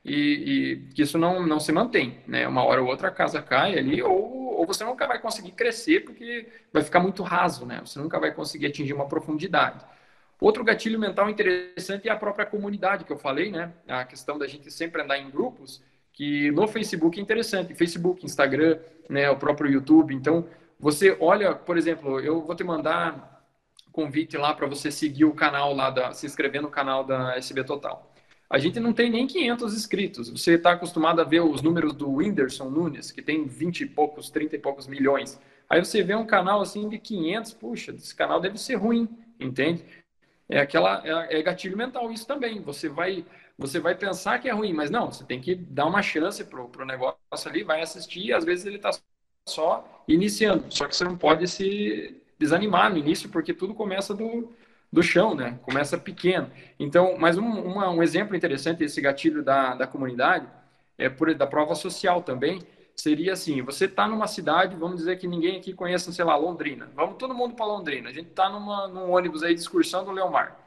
[0.07, 2.47] e, e que isso não, não se mantém, né?
[2.47, 6.05] Uma hora ou outra a casa cai ali ou, ou você nunca vai conseguir crescer
[6.05, 7.81] porque vai ficar muito raso, né?
[7.85, 9.85] Você nunca vai conseguir atingir uma profundidade.
[10.39, 13.73] Outro gatilho mental interessante é a própria comunidade que eu falei, né?
[13.87, 18.79] A questão da gente sempre andar em grupos, que no Facebook é interessante, Facebook, Instagram,
[19.09, 20.15] né, o próprio YouTube.
[20.15, 20.47] Então,
[20.79, 23.43] você olha, por exemplo, eu vou te mandar
[23.91, 27.63] convite lá para você seguir o canal lá da, se inscrever no canal da SB
[27.63, 28.11] Total.
[28.49, 30.29] A gente não tem nem 500 inscritos.
[30.29, 34.29] Você está acostumado a ver os números do Whindersson Nunes, que tem 20 e poucos,
[34.29, 35.39] 30 e poucos milhões.
[35.69, 39.83] Aí você vê um canal assim de 500, puxa, esse canal deve ser ruim, entende?
[40.47, 42.61] É aquela é, é gatilho mental isso também.
[42.61, 43.25] Você vai
[43.57, 46.69] você vai pensar que é ruim, mas não, você tem que dar uma chance pro,
[46.69, 48.91] pro negócio ali, vai assistir, às vezes ele está
[49.47, 50.65] só iniciando.
[50.69, 54.53] Só que você não pode se desanimar no início, porque tudo começa do,
[54.91, 55.59] do chão, né?
[55.63, 56.49] Começa pequeno.
[56.79, 60.47] Então, mas um, uma, um exemplo interessante desse gatilho da, da comunidade
[60.97, 62.61] é por da prova social também.
[62.95, 66.89] Seria assim: você está numa cidade, vamos dizer que ninguém aqui conheça, sei lá, Londrina.
[66.95, 68.09] Vamos todo mundo para Londrina.
[68.09, 70.57] A gente está num ônibus aí de excursão do Leomar.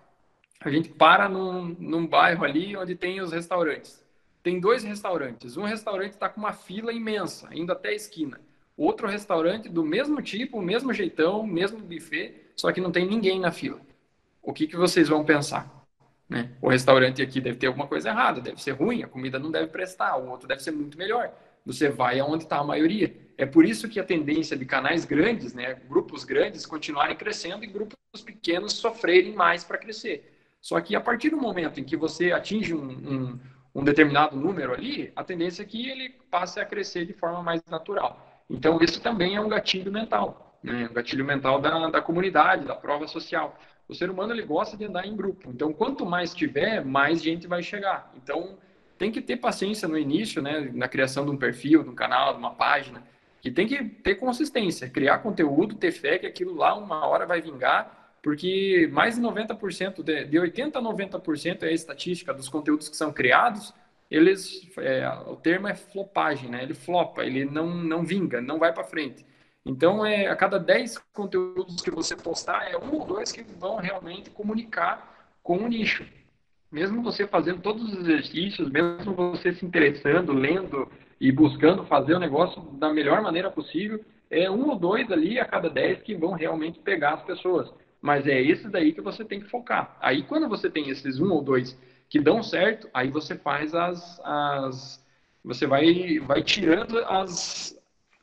[0.61, 4.05] A gente para num, num bairro ali onde tem os restaurantes.
[4.43, 5.57] Tem dois restaurantes.
[5.57, 8.41] Um restaurante está com uma fila imensa, indo até a esquina.
[8.77, 13.51] Outro restaurante do mesmo tipo, mesmo jeitão, mesmo buffet, só que não tem ninguém na
[13.51, 13.81] fila
[14.43, 15.81] o que, que vocês vão pensar?
[16.29, 16.53] Né?
[16.63, 19.67] O restaurante aqui deve ter alguma coisa errada, deve ser ruim, a comida não deve
[19.67, 21.33] prestar, o outro deve ser muito melhor.
[21.67, 23.15] Você vai aonde está a maioria.
[23.37, 27.67] É por isso que a tendência de canais grandes, né, grupos grandes, continuarem crescendo e
[27.67, 30.37] grupos pequenos sofrerem mais para crescer.
[30.61, 33.41] Só que a partir do momento em que você atinge um, um,
[33.75, 37.61] um determinado número ali, a tendência é que ele passe a crescer de forma mais
[37.67, 38.45] natural.
[38.49, 40.89] Então, isso também é um gatilho mental, né?
[40.91, 43.57] um gatilho mental da, da comunidade, da prova social
[43.91, 45.51] o ser humano ele gosta de andar em grupo.
[45.51, 48.13] Então, quanto mais tiver, mais gente vai chegar.
[48.17, 48.57] Então,
[48.97, 52.33] tem que ter paciência no início, né, na criação de um perfil, de um canal,
[52.33, 53.03] de uma página,
[53.41, 57.41] que tem que ter consistência, criar conteúdo, ter fé que aquilo lá uma hora vai
[57.41, 62.89] vingar, porque mais de 90%, de, de 80% a 90% é a estatística dos conteúdos
[62.89, 63.75] que são criados,
[64.09, 68.73] eles, é, o termo é flopagem, né, ele flopa, ele não, não vinga, não vai
[68.73, 69.25] para frente.
[69.65, 73.77] Então, é, a cada 10 conteúdos que você postar, é um ou dois que vão
[73.77, 76.07] realmente comunicar com o nicho.
[76.71, 80.89] Mesmo você fazendo todos os exercícios, mesmo você se interessando, lendo
[81.21, 85.45] e buscando fazer o negócio da melhor maneira possível, é um ou dois ali a
[85.45, 87.71] cada 10 que vão realmente pegar as pessoas.
[88.01, 89.97] Mas é esse daí que você tem que focar.
[90.01, 91.77] Aí, quando você tem esses um ou dois
[92.09, 94.21] que dão certo, aí você faz as.
[94.25, 95.05] as
[95.45, 97.80] você vai, vai tirando as,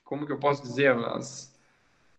[0.08, 1.54] como que eu posso dizer, as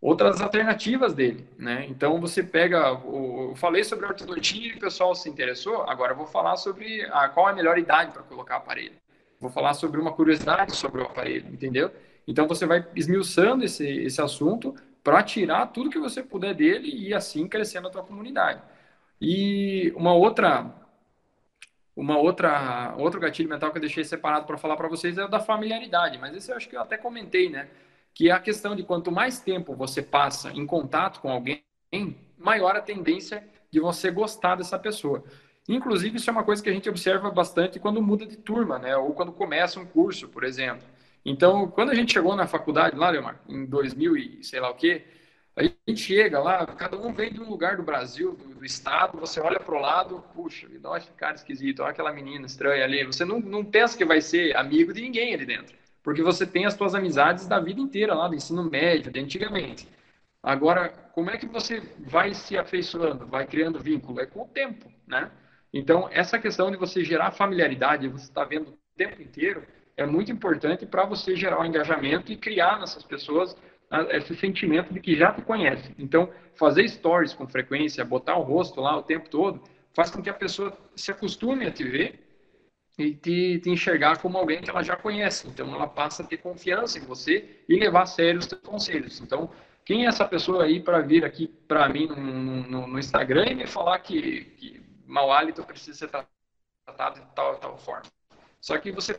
[0.01, 1.87] outras alternativas dele, né?
[1.89, 6.17] Então você pega, eu falei sobre a ortodontia e o pessoal se interessou, agora eu
[6.17, 8.93] vou falar sobre a, qual é a melhor idade para colocar aparelho.
[9.41, 11.91] Vou falar sobre uma curiosidade sobre o aparelho, entendeu?
[12.27, 17.15] Então você vai esmiuçando esse, esse assunto para tirar tudo que você puder dele e
[17.15, 18.61] assim crescendo a tua comunidade.
[19.21, 20.71] E uma outra
[21.99, 25.29] uma outra outro gatilho mental que eu deixei separado para falar para vocês é o
[25.29, 27.69] da familiaridade, mas esse eu acho que eu até comentei, né?
[28.15, 31.61] Que é a questão de quanto mais tempo você passa em contato com alguém,
[32.39, 35.25] maior a tendência de você gostar dessa pessoa.
[35.69, 38.97] Inclusive, isso é uma coisa que a gente observa bastante quando muda de turma, né?
[38.97, 40.87] Ou quando começa um curso, por exemplo.
[41.25, 44.75] Então, quando a gente chegou na faculdade lá, Leomar, em 2000 e sei lá o
[44.75, 45.05] quê,
[45.59, 49.19] a gente chega lá, cada um vem de um lugar do Brasil, do, do estado,
[49.19, 53.05] você olha para o lado, puxa, olha que cara esquisito, olha aquela menina estranha ali.
[53.05, 56.65] Você não, não pensa que vai ser amigo de ninguém ali dentro, porque você tem
[56.65, 59.89] as suas amizades da vida inteira lá, do ensino médio, de antigamente.
[60.43, 64.21] Agora, como é que você vai se afeiçoando, vai criando vínculo?
[64.21, 65.31] É com o tempo, né?
[65.73, 69.67] Então, essa questão de você gerar familiaridade, você está vendo o tempo inteiro,
[69.97, 73.57] é muito importante para você gerar o um engajamento e criar nessas pessoas
[74.11, 75.95] esse sentimento de que já te conhece.
[75.99, 79.63] Então, fazer stories com frequência, botar o rosto lá o tempo todo,
[79.95, 82.25] faz com que a pessoa se acostume a te ver
[82.99, 85.49] e te, te, enxergar como alguém que ela já conhece.
[85.49, 89.21] Então, ela passa a ter confiança em você e levar a sério os seus conselhos.
[89.21, 89.51] Então,
[89.85, 93.55] quem é essa pessoa aí para vir aqui para mim no, no, no, Instagram e
[93.55, 98.05] me falar que, que mau hálito precisa ser tratado de tal tal forma?
[98.61, 99.19] Só que você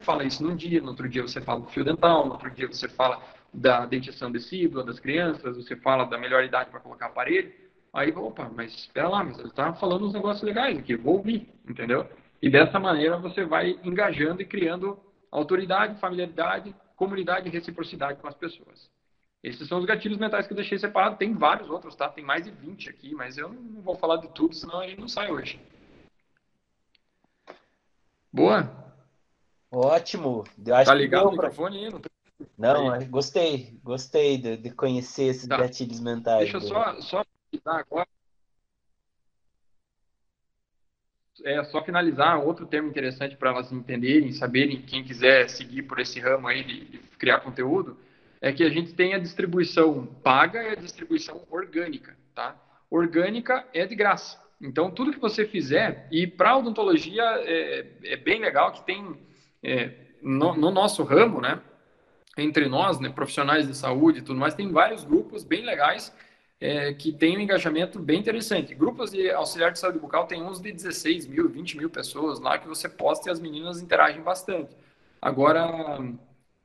[0.00, 2.88] fala isso num dia, no outro dia você fala fio dental, no outro dia você
[2.88, 7.52] fala da dentição decídua das crianças, você fala da melhor idade para colocar aparelho,
[7.92, 11.48] aí, opa, mas espera lá, mas ele está falando uns negócios legais aqui, vou ouvir,
[11.68, 12.08] entendeu?
[12.40, 14.98] E dessa maneira você vai engajando e criando
[15.30, 18.90] autoridade, familiaridade, comunidade e reciprocidade com as pessoas.
[19.42, 21.16] Esses são os gatilhos mentais que eu deixei separado.
[21.16, 22.08] Tem vários outros, tá?
[22.08, 25.00] Tem mais de 20 aqui, mas eu não vou falar de tudo, senão a gente
[25.00, 25.58] não sai hoje.
[28.30, 28.70] Boa?
[29.70, 30.44] Ótimo.
[30.84, 31.90] tá ligado o microfone aí?
[31.90, 32.00] Não
[32.56, 33.04] não, aí.
[33.06, 35.56] gostei, gostei de, de conhecer esses tá.
[35.56, 36.50] gatilhos mentais.
[36.50, 38.08] Deixa eu só, só finalizar agora.
[41.42, 46.20] É só finalizar outro termo interessante para elas entenderem, saberem, quem quiser seguir por esse
[46.20, 47.96] ramo aí de, de criar conteúdo,
[48.40, 52.56] é que a gente tem a distribuição paga e a distribuição orgânica, tá?
[52.90, 54.38] Orgânica é de graça.
[54.60, 59.18] Então, tudo que você fizer, e para odontologia é, é, bem legal que tem,
[59.62, 61.60] é, no, no, nosso ramo, né,
[62.36, 66.12] entre nós, né, profissionais de saúde e tudo mais, tem vários grupos bem legais
[66.60, 68.74] é, que tem um engajamento bem interessante.
[68.74, 72.58] Grupos de auxiliar de saúde bucal tem uns de 16 mil, 20 mil pessoas lá
[72.58, 74.76] que você posta e as meninas interagem bastante.
[75.20, 75.98] Agora,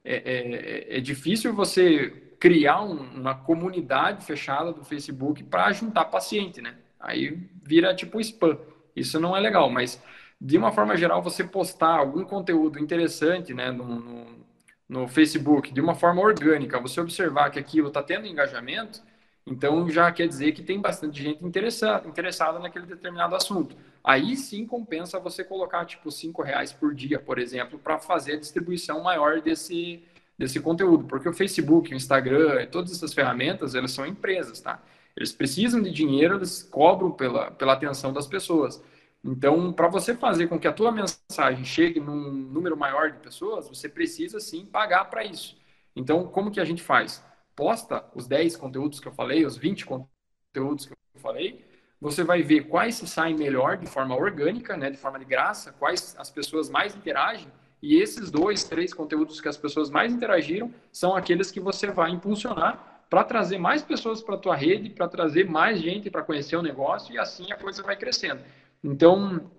[0.04, 2.10] é, é, é difícil você
[2.40, 6.76] criar um, uma comunidade fechada do Facebook para juntar paciente, né?
[7.00, 8.58] Aí vira tipo spam.
[8.96, 10.02] Isso não é legal, mas
[10.40, 14.45] de uma forma geral, você postar algum conteúdo interessante né, no, no,
[14.88, 19.02] no Facebook, de uma forma orgânica, você observar que aquilo está tendo engajamento,
[19.46, 23.76] então já quer dizer que tem bastante gente interessada, interessada naquele determinado assunto.
[24.04, 28.40] Aí sim compensa você colocar tipo cinco reais por dia, por exemplo, para fazer a
[28.40, 30.04] distribuição maior desse,
[30.38, 34.82] desse conteúdo, porque o Facebook, o Instagram, todas essas ferramentas, elas são empresas, tá?
[35.16, 38.84] Eles precisam de dinheiro, eles cobram pela, pela atenção das pessoas.
[39.28, 43.68] Então, para você fazer com que a tua mensagem chegue num número maior de pessoas,
[43.68, 45.58] você precisa sim pagar para isso.
[45.96, 47.26] Então, como que a gente faz?
[47.56, 51.66] Posta os 10 conteúdos que eu falei, os 20 conteúdos que eu falei,
[52.00, 55.72] você vai ver quais se saem melhor de forma orgânica, né, de forma de graça,
[55.72, 57.48] quais as pessoas mais interagem,
[57.82, 62.12] e esses dois, três conteúdos que as pessoas mais interagiram são aqueles que você vai
[62.12, 66.56] impulsionar para trazer mais pessoas para a tua rede, para trazer mais gente para conhecer
[66.56, 68.42] o negócio e assim a coisa vai crescendo.
[68.86, 69.50] Então,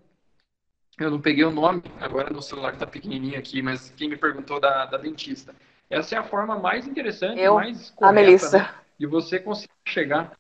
[0.97, 4.61] eu não peguei o nome, agora no celular está pequenininho aqui, mas quem me perguntou
[4.61, 5.53] da, da dentista.
[5.91, 8.59] Essa é a forma mais interessante, eu, mais correta, a Melissa.
[8.59, 10.39] Né, de você conseguir chegar.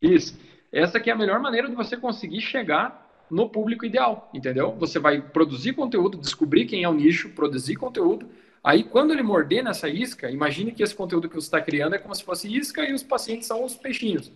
[0.00, 0.38] Isso.
[0.72, 4.72] Essa que é a melhor maneira de você conseguir chegar no público ideal, entendeu?
[4.76, 8.28] Você vai produzir conteúdo, descobrir quem é o nicho, produzir conteúdo,
[8.62, 11.98] Aí, quando ele morder nessa isca, imagine que esse conteúdo que você está criando é
[11.98, 14.30] como se fosse isca e os pacientes são os peixinhos.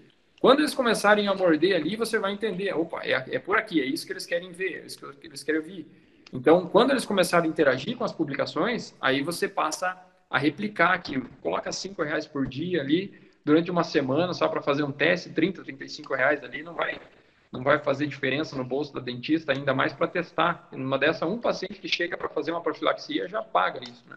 [0.44, 3.86] Quando eles começarem a morder ali, você vai entender, opa, é, é por aqui, é
[3.86, 5.86] isso que eles querem ver, é isso que eles querem ouvir.
[6.30, 11.30] Então, quando eles começarem a interagir com as publicações, aí você passa a replicar aquilo.
[11.40, 15.64] Coloca cinco reais por dia ali, durante uma semana, só para fazer um teste, 30,
[15.64, 17.00] 35 reais ali, não vai,
[17.50, 20.68] não vai fazer diferença no bolso da dentista, ainda mais para testar.
[20.72, 24.16] Numa dessa, um paciente que chega para fazer uma profilaxia já paga isso, né?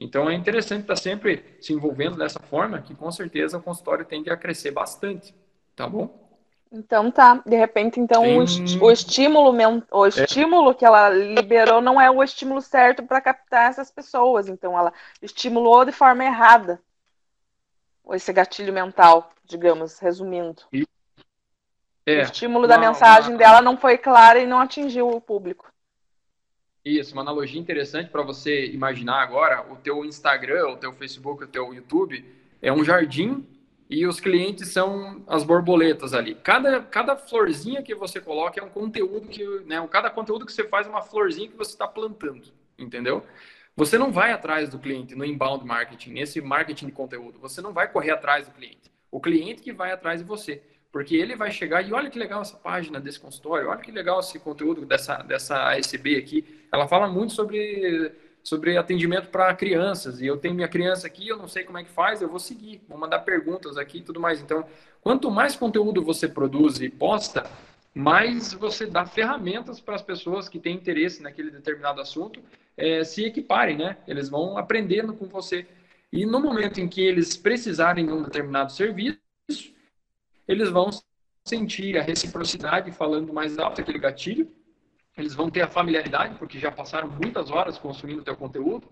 [0.00, 4.06] Então é interessante estar tá sempre se envolvendo dessa forma, que com certeza o consultório
[4.06, 5.34] tende a crescer bastante,
[5.78, 6.28] tá bom?
[6.70, 9.56] Então tá, de repente então o, estímulo
[9.90, 10.74] o estímulo é.
[10.74, 15.84] que ela liberou não é o estímulo certo para captar essas pessoas, então ela estimulou
[15.84, 16.82] de forma errada
[18.10, 20.62] esse gatilho mental, digamos, resumindo.
[20.72, 20.86] E
[22.06, 23.38] é, o estímulo uma, da mensagem uma...
[23.38, 25.70] dela não foi clara e não atingiu o público.
[26.84, 31.48] Isso, uma analogia interessante para você imaginar agora, o teu Instagram, o teu Facebook, o
[31.48, 32.24] teu YouTube
[32.62, 33.46] é um jardim
[33.88, 36.34] e os clientes são as borboletas ali.
[36.34, 40.64] Cada, cada florzinha que você coloca é um conteúdo que, né, cada conteúdo que você
[40.64, 43.24] faz é uma florzinha que você está plantando, entendeu?
[43.74, 47.38] Você não vai atrás do cliente no inbound marketing, nesse marketing de conteúdo.
[47.38, 48.90] Você não vai correr atrás do cliente.
[49.10, 50.60] O cliente que vai atrás de você.
[50.90, 54.20] Porque ele vai chegar e olha que legal essa página desse consultório, olha que legal
[54.20, 56.66] esse conteúdo dessa, dessa ASB aqui.
[56.72, 58.10] Ela fala muito sobre,
[58.42, 60.20] sobre atendimento para crianças.
[60.20, 62.38] E eu tenho minha criança aqui, eu não sei como é que faz, eu vou
[62.38, 64.40] seguir, vou mandar perguntas aqui e tudo mais.
[64.40, 64.64] Então,
[65.00, 67.48] quanto mais conteúdo você produz e posta,
[67.94, 72.40] mais você dá ferramentas para as pessoas que têm interesse naquele determinado assunto
[72.76, 73.96] é, se equiparem, né?
[74.06, 75.66] Eles vão aprendendo com você.
[76.12, 79.18] E no momento em que eles precisarem de um determinado serviço,
[80.46, 80.90] eles vão
[81.44, 84.50] sentir a reciprocidade falando mais alto aquele gatilho,
[85.20, 88.86] eles vão ter a familiaridade, porque já passaram muitas horas consumindo o teu conteúdo,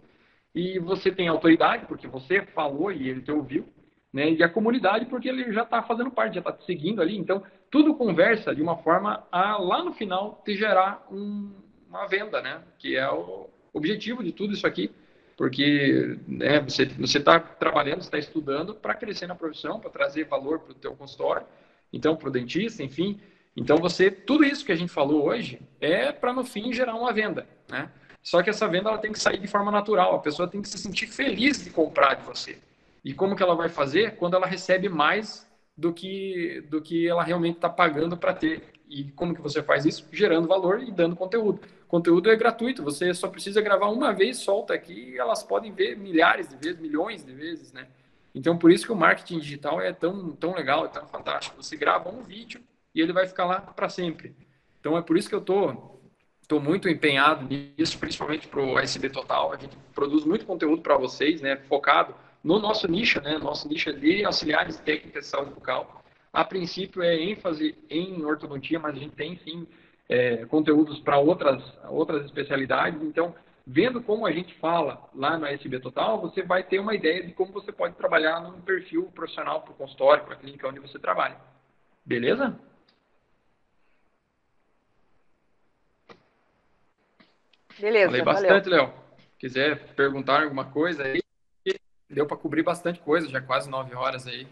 [0.54, 3.66] e você tem autoridade, porque você falou e ele te ouviu,
[4.12, 4.30] né?
[4.30, 7.42] e a comunidade, porque ele já está fazendo parte, já está te seguindo ali, então
[7.70, 11.52] tudo conversa de uma forma a, lá no final, te gerar um,
[11.88, 12.62] uma venda, né?
[12.78, 14.90] que é o objetivo de tudo isso aqui,
[15.36, 20.72] porque né, você está trabalhando, está estudando para crescer na profissão, para trazer valor para
[20.72, 21.46] o teu consultório,
[21.92, 23.20] então para o dentista, enfim.
[23.56, 27.12] Então você, tudo isso que a gente falou hoje é para no fim gerar uma
[27.12, 27.90] venda, né?
[28.22, 30.68] Só que essa venda ela tem que sair de forma natural, a pessoa tem que
[30.68, 32.58] se sentir feliz de comprar de você.
[33.04, 34.16] E como que ela vai fazer?
[34.16, 35.46] Quando ela recebe mais
[35.76, 38.62] do que do que ela realmente está pagando para ter.
[38.88, 40.06] E como que você faz isso?
[40.12, 44.74] Gerando valor e dando conteúdo conteúdo é gratuito, você só precisa gravar uma vez, solta
[44.74, 47.86] aqui e elas podem ver milhares de vezes, milhões de vezes, né?
[48.34, 51.62] Então, por isso que o marketing digital é tão, tão legal, é tão fantástico.
[51.62, 52.60] Você grava um vídeo
[52.96, 54.34] e ele vai ficar lá para sempre.
[54.80, 55.98] Então, é por isso que eu tô,
[56.48, 59.52] tô muito empenhado nisso, principalmente para o SB Total.
[59.52, 61.56] A gente produz muito conteúdo para vocês, né?
[61.68, 63.36] Focado no nosso nicho, né?
[63.36, 66.02] Nosso nicho de auxiliares técnicas de saúde bucal.
[66.32, 69.66] a princípio é ênfase em ortodontia, mas a gente tem sim
[70.08, 73.02] é, conteúdos para outras, outras especialidades.
[73.02, 73.34] Então,
[73.66, 77.34] vendo como a gente fala lá no SB Total, você vai ter uma ideia de
[77.34, 80.98] como você pode trabalhar num perfil profissional para o consultório, para a clínica onde você
[80.98, 81.36] trabalha.
[82.06, 82.58] Beleza?
[87.78, 88.06] Beleza.
[88.06, 88.92] Falei bastante, Léo.
[89.38, 91.20] Quiser perguntar alguma coisa aí,
[92.08, 94.46] deu para cobrir bastante coisa, já quase nove horas aí.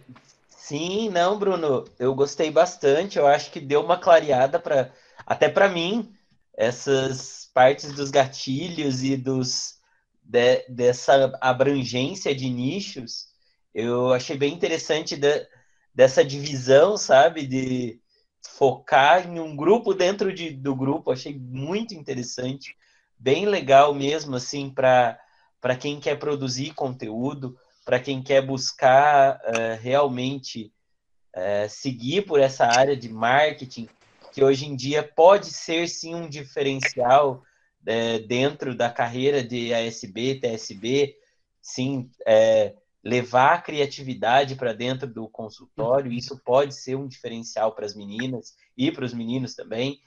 [0.49, 3.19] Sim, não, Bruno, eu gostei bastante.
[3.19, 4.93] Eu acho que deu uma clareada para
[5.27, 6.15] até para mim
[6.57, 9.79] essas partes dos gatilhos e dos
[10.23, 13.29] de, dessa abrangência de nichos.
[13.75, 15.47] Eu achei bem interessante de,
[15.95, 18.01] dessa divisão, sabe, de
[18.57, 21.11] focar em um grupo dentro de, do grupo.
[21.11, 22.77] Achei muito interessante
[23.25, 25.19] bem legal mesmo, assim, para
[25.81, 30.71] quem quer produzir conteúdo, para quem quer buscar uh, realmente
[31.35, 33.89] uh, seguir por essa área de marketing,
[34.31, 37.43] que hoje em dia pode ser sim um diferencial
[37.81, 41.17] uh, dentro da carreira de ASB, TSB,
[41.63, 42.11] sim,
[43.03, 48.55] levar a criatividade para dentro do consultório, isso pode ser um diferencial para as meninas
[48.77, 49.99] e para os meninos também.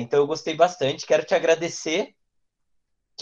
[0.00, 2.16] então eu gostei bastante, quero te agradecer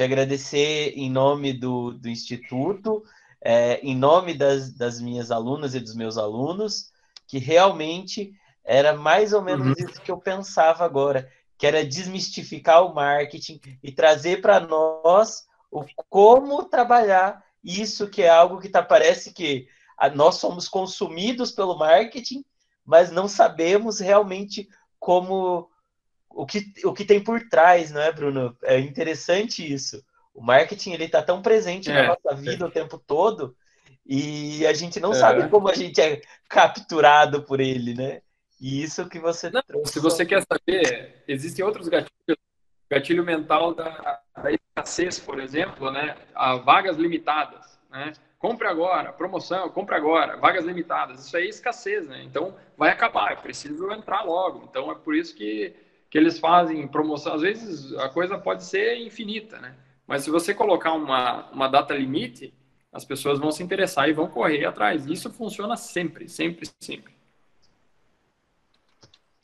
[0.00, 3.04] te agradecer em nome do, do Instituto,
[3.38, 6.90] é, em nome das, das minhas alunas e dos meus alunos,
[7.26, 8.32] que realmente
[8.64, 9.74] era mais ou menos uhum.
[9.76, 15.84] isso que eu pensava agora, que era desmistificar o marketing e trazer para nós o
[16.08, 19.68] como trabalhar isso que é algo que tá, parece que
[20.14, 22.42] nós somos consumidos pelo marketing,
[22.86, 24.66] mas não sabemos realmente
[24.98, 25.69] como
[26.30, 28.56] o que, o que tem por trás, não é, Bruno?
[28.62, 30.02] É interessante isso.
[30.32, 32.68] O marketing ele está tão presente é, na nossa vida é.
[32.68, 33.54] o tempo todo
[34.06, 35.14] e a gente não é.
[35.14, 38.22] sabe como a gente é capturado por ele, né?
[38.60, 39.92] E isso que você não, trouxe.
[39.92, 42.38] Se você quer saber, existem outros gatilhos.
[42.90, 46.16] Gatilho mental da, da escassez, por exemplo, né?
[46.34, 48.12] A vagas limitadas, né?
[48.36, 51.24] Compre agora, promoção, compre agora, vagas limitadas.
[51.24, 52.22] Isso aí é escassez, né?
[52.24, 54.66] Então vai acabar, é preciso entrar logo.
[54.68, 55.72] Então é por isso que
[56.10, 57.34] que eles fazem promoção.
[57.34, 59.76] Às vezes a coisa pode ser infinita, né?
[60.06, 62.52] Mas se você colocar uma, uma data limite,
[62.92, 65.06] as pessoas vão se interessar e vão correr atrás.
[65.06, 67.14] Isso funciona sempre, sempre, sempre.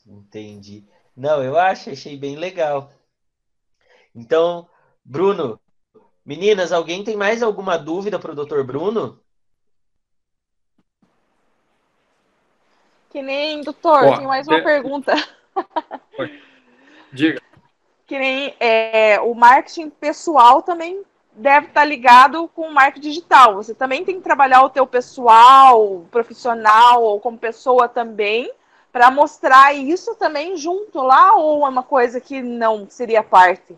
[0.05, 0.83] Entendi.
[1.15, 2.91] Não, eu acho, achei bem legal.
[4.13, 4.69] Então,
[5.03, 5.59] Bruno,
[6.25, 8.61] meninas, alguém tem mais alguma dúvida para o Dr.
[8.63, 9.21] Bruno?
[13.09, 14.63] Que nem, doutor, tem mais uma de...
[14.63, 15.13] pergunta.
[17.11, 17.41] Diga.
[18.05, 21.03] Que nem é, o marketing pessoal também
[21.33, 23.55] deve estar ligado com o marketing digital.
[23.55, 28.51] Você também tem que trabalhar o teu pessoal, profissional ou como pessoa também,
[28.91, 33.75] para mostrar isso também junto lá ou é uma coisa que não seria parte?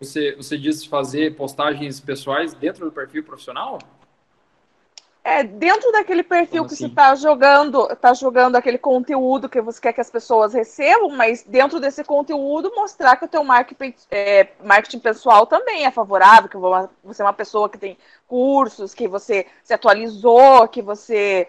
[0.00, 3.78] Você, você disse fazer postagens pessoais dentro do perfil profissional?
[5.22, 6.84] É, dentro daquele perfil Como que assim?
[6.84, 11.42] você está jogando, tá jogando aquele conteúdo que você quer que as pessoas recebam, mas
[11.42, 16.56] dentro desse conteúdo mostrar que o teu marketing, é, marketing pessoal também é favorável, que
[17.04, 21.46] você é uma pessoa que tem cursos, que você se atualizou, que você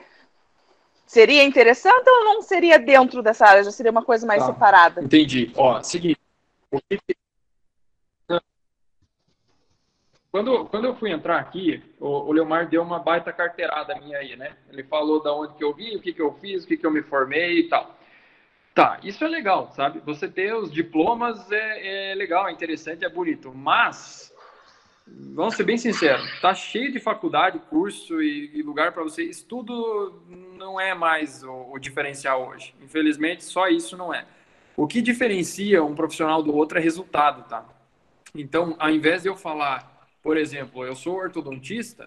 [1.08, 4.48] seria interessante ou não seria dentro dessa área, já seria uma coisa mais tá.
[4.48, 5.02] separada?
[5.02, 5.50] Entendi.
[5.56, 6.20] Ó, seguinte,
[6.70, 7.00] o que
[10.32, 14.38] quando, quando eu fui entrar aqui, o, o Leomar deu uma baita carteirada minha aí,
[14.38, 14.56] né?
[14.72, 16.86] Ele falou da onde que eu vi, o que, que eu fiz, o que, que
[16.86, 17.98] eu me formei e tal.
[18.74, 20.00] Tá, isso é legal, sabe?
[20.06, 24.34] Você ter os diplomas é, é legal, é interessante, é bonito, mas
[25.06, 29.24] vamos ser bem sinceros, tá cheio de faculdade, curso e, e lugar para você.
[29.24, 30.24] Estudo
[30.56, 32.74] não é mais o, o, diferencial hoje.
[32.82, 34.26] Infelizmente, só isso não é.
[34.78, 37.66] O que diferencia um profissional do outro é resultado, tá?
[38.34, 39.91] Então, ao invés de eu falar
[40.22, 42.06] por exemplo, eu sou ortodontista.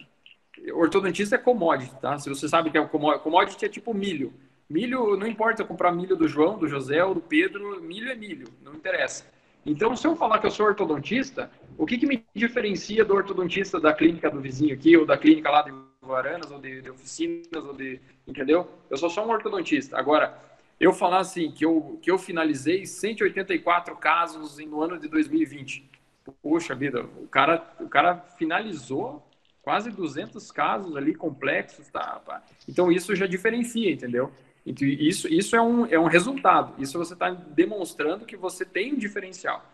[0.73, 2.19] Ortodontista é commodity, tá?
[2.19, 4.33] Se você sabe que é commodity, é tipo milho.
[4.71, 8.49] Milho, não importa comprar milho do João, do José ou do Pedro, milho é milho,
[8.63, 9.27] não interessa.
[9.67, 13.81] Então, se eu falar que eu sou ortodontista, o que, que me diferencia do ortodontista
[13.81, 15.73] da clínica do vizinho aqui, ou da clínica lá de
[16.05, 18.01] Guaranas, ou de, de oficinas, ou de.
[18.27, 18.71] Entendeu?
[18.91, 19.99] Eu sou só um ortodontista.
[19.99, 20.39] Agora,
[20.79, 25.94] eu falar assim, que eu, que eu finalizei 184 casos no ano de 2020
[26.43, 29.27] Poxa vida, o cara, o cara finalizou
[29.63, 32.43] quase 200 casos ali complexos, tá?
[32.69, 34.31] Então isso já diferencia, entendeu?
[34.67, 36.75] Então, isso, isso é, um, é um resultado.
[36.83, 39.65] Isso você está demonstrando que você tem um diferencial.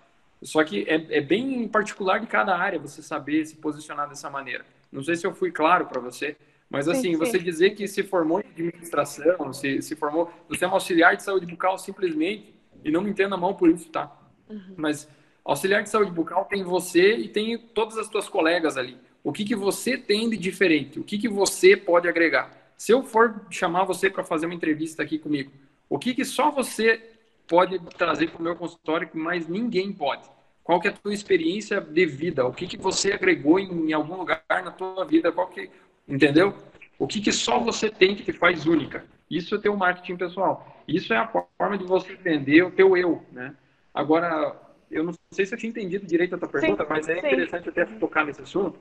[0.43, 4.65] Só que é, é bem particular de cada área você saber se posicionar dessa maneira.
[4.91, 6.37] Não sei se eu fui claro para você,
[6.69, 10.69] Mas assim, sim, você dizer que se formou em administração, se, se formou, você é
[10.69, 14.11] um auxiliar de saúde bucal simplesmente, e não me entenda mal por isso, tá?
[14.49, 14.75] Uhum.
[14.77, 15.09] Mas
[15.45, 18.97] auxiliar de saúde bucal tem você e tem todas as suas colegas ali.
[19.23, 20.99] O que, que você tem de diferente?
[20.99, 22.51] O que, que você pode agregar?
[22.77, 25.53] Se eu for chamar você para fazer uma entrevista aqui comigo,
[25.89, 27.03] o que, que só você
[27.47, 30.27] pode trazer para o meu consultório que mais ninguém pode?
[30.63, 32.47] Qual que é a tua experiência de vida?
[32.47, 35.33] O que, que você agregou em, em algum lugar na tua vida?
[35.33, 35.69] Qual que,
[36.09, 36.55] entendeu?
[36.99, 39.05] O que, que só você tem que te faz única?
[39.29, 40.83] Isso é teu marketing pessoal.
[40.87, 43.55] Isso é a forma de você vender o teu eu, né?
[43.93, 44.57] Agora,
[44.91, 47.27] eu não sei se eu tinha entendido direito a tua pergunta, sim, mas é sim.
[47.27, 48.79] interessante até tocar nesse assunto,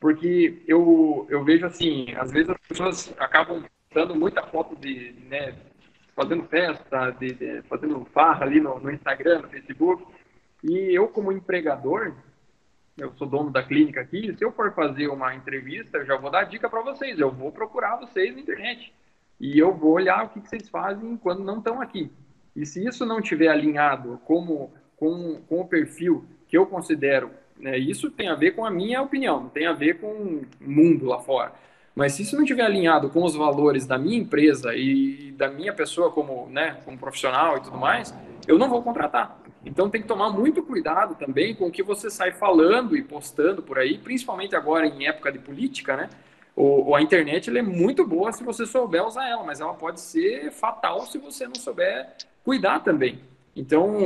[0.00, 3.64] porque eu, eu vejo assim, às vezes as pessoas acabam
[3.94, 5.54] dando muita foto de, né,
[6.16, 10.04] fazendo festa, de, de, fazendo farra ali no, no Instagram, no Facebook,
[10.64, 12.14] e eu como empregador,
[12.96, 16.30] eu sou dono da clínica aqui, se eu for fazer uma entrevista, eu já vou
[16.30, 18.94] dar dica para vocês, eu vou procurar vocês na internet,
[19.38, 22.10] e eu vou olhar o que, que vocês fazem quando não estão aqui.
[22.54, 24.72] E se isso não tiver alinhado como,
[25.02, 29.02] com, com o perfil que eu considero, né, isso tem a ver com a minha
[29.02, 31.52] opinião, não tem a ver com o mundo lá fora.
[31.92, 35.72] Mas se isso não tiver alinhado com os valores da minha empresa e da minha
[35.72, 38.14] pessoa como, né, como profissional e tudo mais,
[38.46, 39.42] eu não vou contratar.
[39.66, 43.60] Então tem que tomar muito cuidado também com o que você sai falando e postando
[43.60, 46.10] por aí, principalmente agora em época de política, né?
[46.94, 51.06] A internet é muito boa se você souber usar ela, mas ela pode ser fatal
[51.06, 52.08] se você não souber
[52.44, 53.31] cuidar também.
[53.54, 53.98] Então,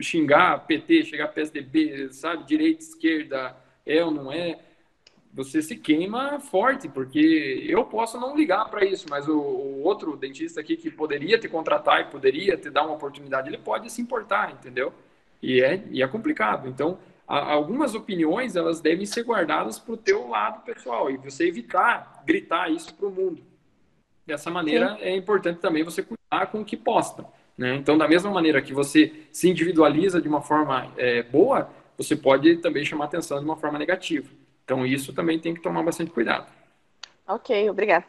[0.00, 4.58] xingar PT, chegar PSDB, sabe, direita, esquerda, é ou não é,
[5.32, 10.16] você se queima forte, porque eu posso não ligar para isso, mas o, o, outro
[10.16, 14.02] dentista aqui que poderia te contratar e poderia te dar uma oportunidade, ele pode se
[14.02, 14.92] importar, entendeu?
[15.40, 16.68] E é, e é complicado.
[16.68, 16.98] Então,
[17.28, 22.22] a, algumas opiniões, elas devem ser guardadas para o teu lado pessoal e você evitar
[22.26, 23.42] gritar isso para o mundo.
[24.26, 25.02] Dessa maneira, Sim.
[25.02, 27.24] é importante também você cuidar com o que posta.
[27.60, 27.76] Né?
[27.76, 32.56] Então, da mesma maneira que você se individualiza de uma forma é, boa, você pode
[32.56, 34.30] também chamar atenção de uma forma negativa.
[34.64, 36.50] Então, isso também tem que tomar bastante cuidado.
[37.28, 38.06] Ok, obrigado.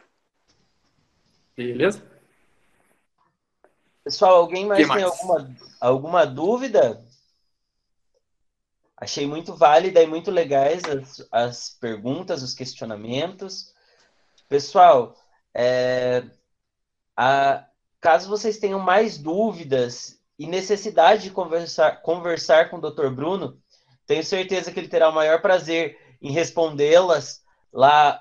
[1.54, 2.02] Beleza?
[4.02, 5.02] Pessoal, alguém mais, mais?
[5.02, 7.04] tem alguma, alguma dúvida?
[8.96, 13.74] Achei muito válida e muito legais as, as perguntas, os questionamentos.
[14.48, 15.14] Pessoal,
[15.54, 16.24] é,
[17.14, 17.66] a,
[18.02, 23.10] Caso vocês tenham mais dúvidas e necessidade de conversar, conversar com o Dr.
[23.10, 23.56] Bruno,
[24.04, 27.42] tenho certeza que ele terá o maior prazer em respondê-las
[27.72, 28.20] lá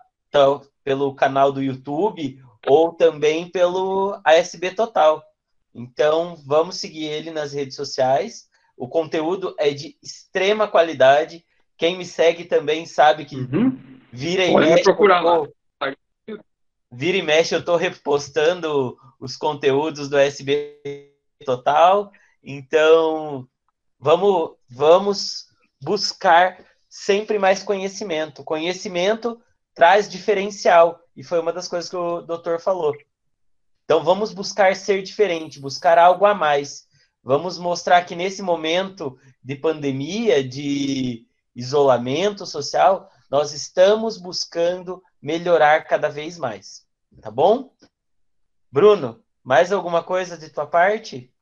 [0.83, 5.23] pelo canal do YouTube ou também pelo ASB Total.
[5.73, 8.47] Então, vamos seguir ele nas redes sociais.
[8.77, 11.43] O conteúdo é de extrema qualidade.
[11.75, 13.79] Quem me segue também sabe que uhum.
[14.13, 14.83] vira e mexe.
[14.83, 15.43] procurar lá.
[16.91, 21.13] Vira e mexe, eu estou repostando os conteúdos do SB
[21.45, 22.11] Total.
[22.43, 23.47] Então,
[23.97, 25.45] vamos, vamos
[25.81, 28.43] buscar sempre mais conhecimento.
[28.43, 29.41] Conhecimento
[29.73, 32.93] traz diferencial, e foi uma das coisas que o doutor falou.
[33.85, 36.87] Então, vamos buscar ser diferente, buscar algo a mais.
[37.23, 41.25] Vamos mostrar que nesse momento de pandemia, de
[41.55, 46.85] isolamento social, nós estamos buscando melhorar cada vez mais.
[47.21, 47.73] Tá bom?
[48.69, 51.33] Bruno, mais alguma coisa de tua parte?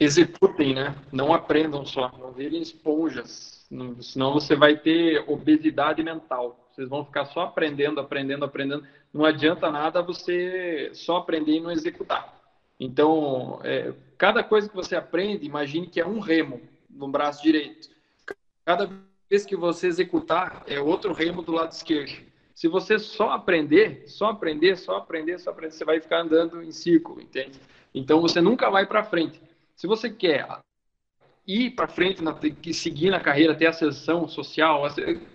[0.00, 0.96] Executem, né?
[1.12, 3.64] Não aprendam só, não virem esponjas,
[4.00, 6.68] senão você vai ter obesidade mental.
[6.72, 8.86] Vocês vão ficar só aprendendo, aprendendo, aprendendo.
[9.12, 12.34] Não adianta nada você só aprender e não executar.
[12.80, 17.88] Então, é, cada coisa que você aprende, imagine que é um remo no braço direito.
[18.64, 18.90] Cada
[19.28, 22.30] vez que você executar, é outro remo do lado esquerdo.
[22.54, 26.72] Se você só aprender, só aprender, só aprender, só aprender, você vai ficar andando em
[26.72, 27.58] círculo, entende?
[27.94, 29.40] Então você nunca vai para frente.
[29.74, 30.46] Se você quer
[31.46, 32.22] ir para frente,
[32.74, 34.82] seguir na carreira, ter ascensão social,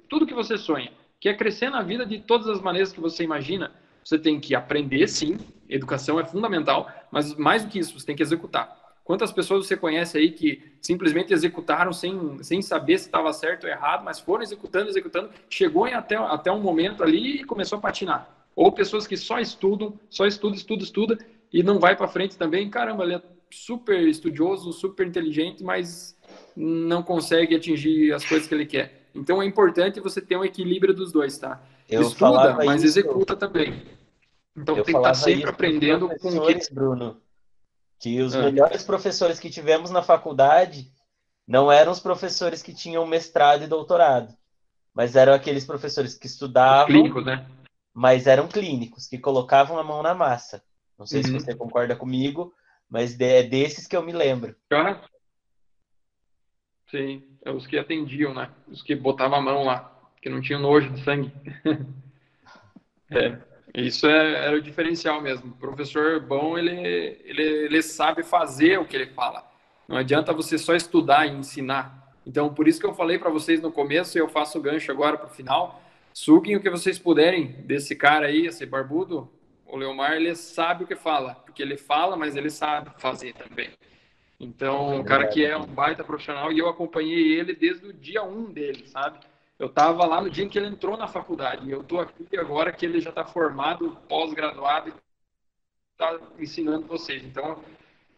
[0.07, 3.73] tudo que você sonha, quer crescer na vida de todas as maneiras que você imagina,
[4.03, 5.37] você tem que aprender, sim,
[5.67, 8.84] educação é fundamental, mas mais do que isso, você tem que executar.
[9.05, 13.69] Quantas pessoas você conhece aí que simplesmente executaram sem, sem saber se estava certo ou
[13.69, 17.81] errado, mas foram executando, executando, chegou em até, até um momento ali e começou a
[17.81, 18.47] patinar.
[18.55, 21.17] Ou pessoas que só estudam, só estuda, estuda, estuda
[21.53, 22.67] e não vai para frente também.
[22.67, 26.17] Caramba, ele é super estudioso, super inteligente, mas
[26.55, 29.03] não consegue atingir as coisas que ele quer.
[29.13, 31.61] Então é importante você ter um equilíbrio dos dois, tá?
[31.87, 33.83] Eu Estuda, mas isso, executa também.
[34.57, 36.73] Então tem que estar sempre aprendendo com o que...
[36.73, 37.23] Bruno
[37.99, 38.41] que os é.
[38.41, 40.91] melhores professores que tivemos na faculdade
[41.47, 44.35] não eram os professores que tinham mestrado e doutorado,
[44.93, 46.87] mas eram aqueles professores que estudavam.
[46.87, 47.47] Os clínicos, né?
[47.93, 50.63] Mas eram clínicos, que colocavam a mão na massa.
[50.97, 51.25] Não sei uhum.
[51.25, 52.53] se você concorda comigo,
[52.89, 54.55] mas é desses que eu me lembro.
[54.69, 55.01] Cara,
[56.89, 58.51] sim, é os que atendiam, né?
[58.67, 61.31] Os que botavam a mão lá, que não tinham nojo de sangue.
[63.11, 63.39] é,
[63.83, 65.51] isso é, era o diferencial mesmo.
[65.51, 66.71] O professor bom, ele,
[67.25, 69.45] ele, ele sabe fazer o que ele fala.
[69.87, 72.13] Não adianta você só estudar e ensinar.
[72.25, 74.91] Então, por isso que eu falei para vocês no começo, e eu faço o gancho
[74.91, 75.81] agora para o final,
[76.13, 79.29] suguem o que vocês puderem desse cara aí, esse barbudo,
[79.65, 83.69] o Leomar, ele sabe o que fala, porque ele fala, mas ele sabe fazer também.
[84.39, 88.23] Então, um cara que é um baita profissional, e eu acompanhei ele desde o dia
[88.23, 89.19] um dele, sabe?
[89.57, 92.37] Eu estava lá no dia em que ele entrou na faculdade, e eu estou aqui
[92.37, 94.93] agora que ele já está formado, pós-graduado, e
[95.93, 97.23] está ensinando vocês.
[97.23, 97.63] Então,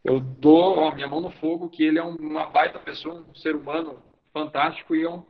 [0.04, 3.56] eu dou ó, minha mão no fogo que ele é uma baita pessoa, um ser
[3.56, 4.02] humano
[4.34, 5.24] fantástico e é um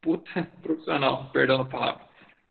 [0.00, 2.04] puta profissional, perdão a palavra.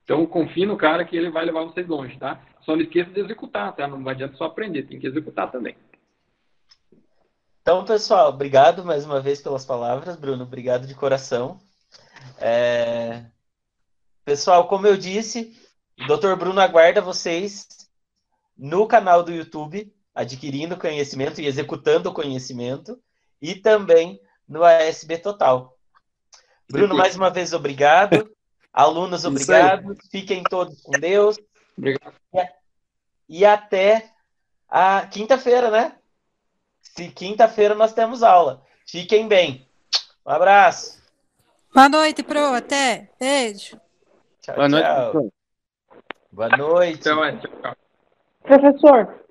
[0.04, 2.42] Então confie no cara que ele vai levar vocês longe, tá?
[2.62, 3.88] Só não esqueça de executar, tá?
[3.88, 5.76] Não adianta só aprender, tem que executar também.
[7.62, 10.44] Então, pessoal, obrigado mais uma vez pelas palavras, Bruno.
[10.44, 11.60] Obrigado de coração.
[12.40, 13.26] É...
[14.26, 15.58] Pessoal, como eu disse,
[16.00, 16.36] o Dr.
[16.36, 17.68] Bruno aguarda vocês
[18.58, 23.02] no canal do YouTube adquirindo conhecimento e executando o conhecimento,
[23.42, 25.76] e também no ASB Total.
[26.70, 28.32] Bruno, mais uma vez, obrigado.
[28.72, 29.96] Alunos, obrigado.
[30.10, 31.38] Fiquem todos com Deus.
[31.78, 32.14] Obrigado.
[33.28, 34.12] E até
[34.68, 35.96] a quinta-feira, né?
[36.82, 38.64] Se quinta-feira nós temos aula.
[38.88, 39.68] Fiquem bem.
[40.26, 41.03] Um abraço.
[41.74, 42.54] Boa noite, Pro.
[42.54, 43.10] Até.
[43.20, 43.80] Beijo.
[44.42, 45.14] Tchau, Boa tchau.
[45.14, 45.34] Noite.
[46.32, 47.00] Boa noite.
[47.00, 47.76] Tchau, tchau.
[48.44, 49.26] Professor.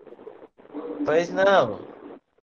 [1.05, 1.92] Pois não.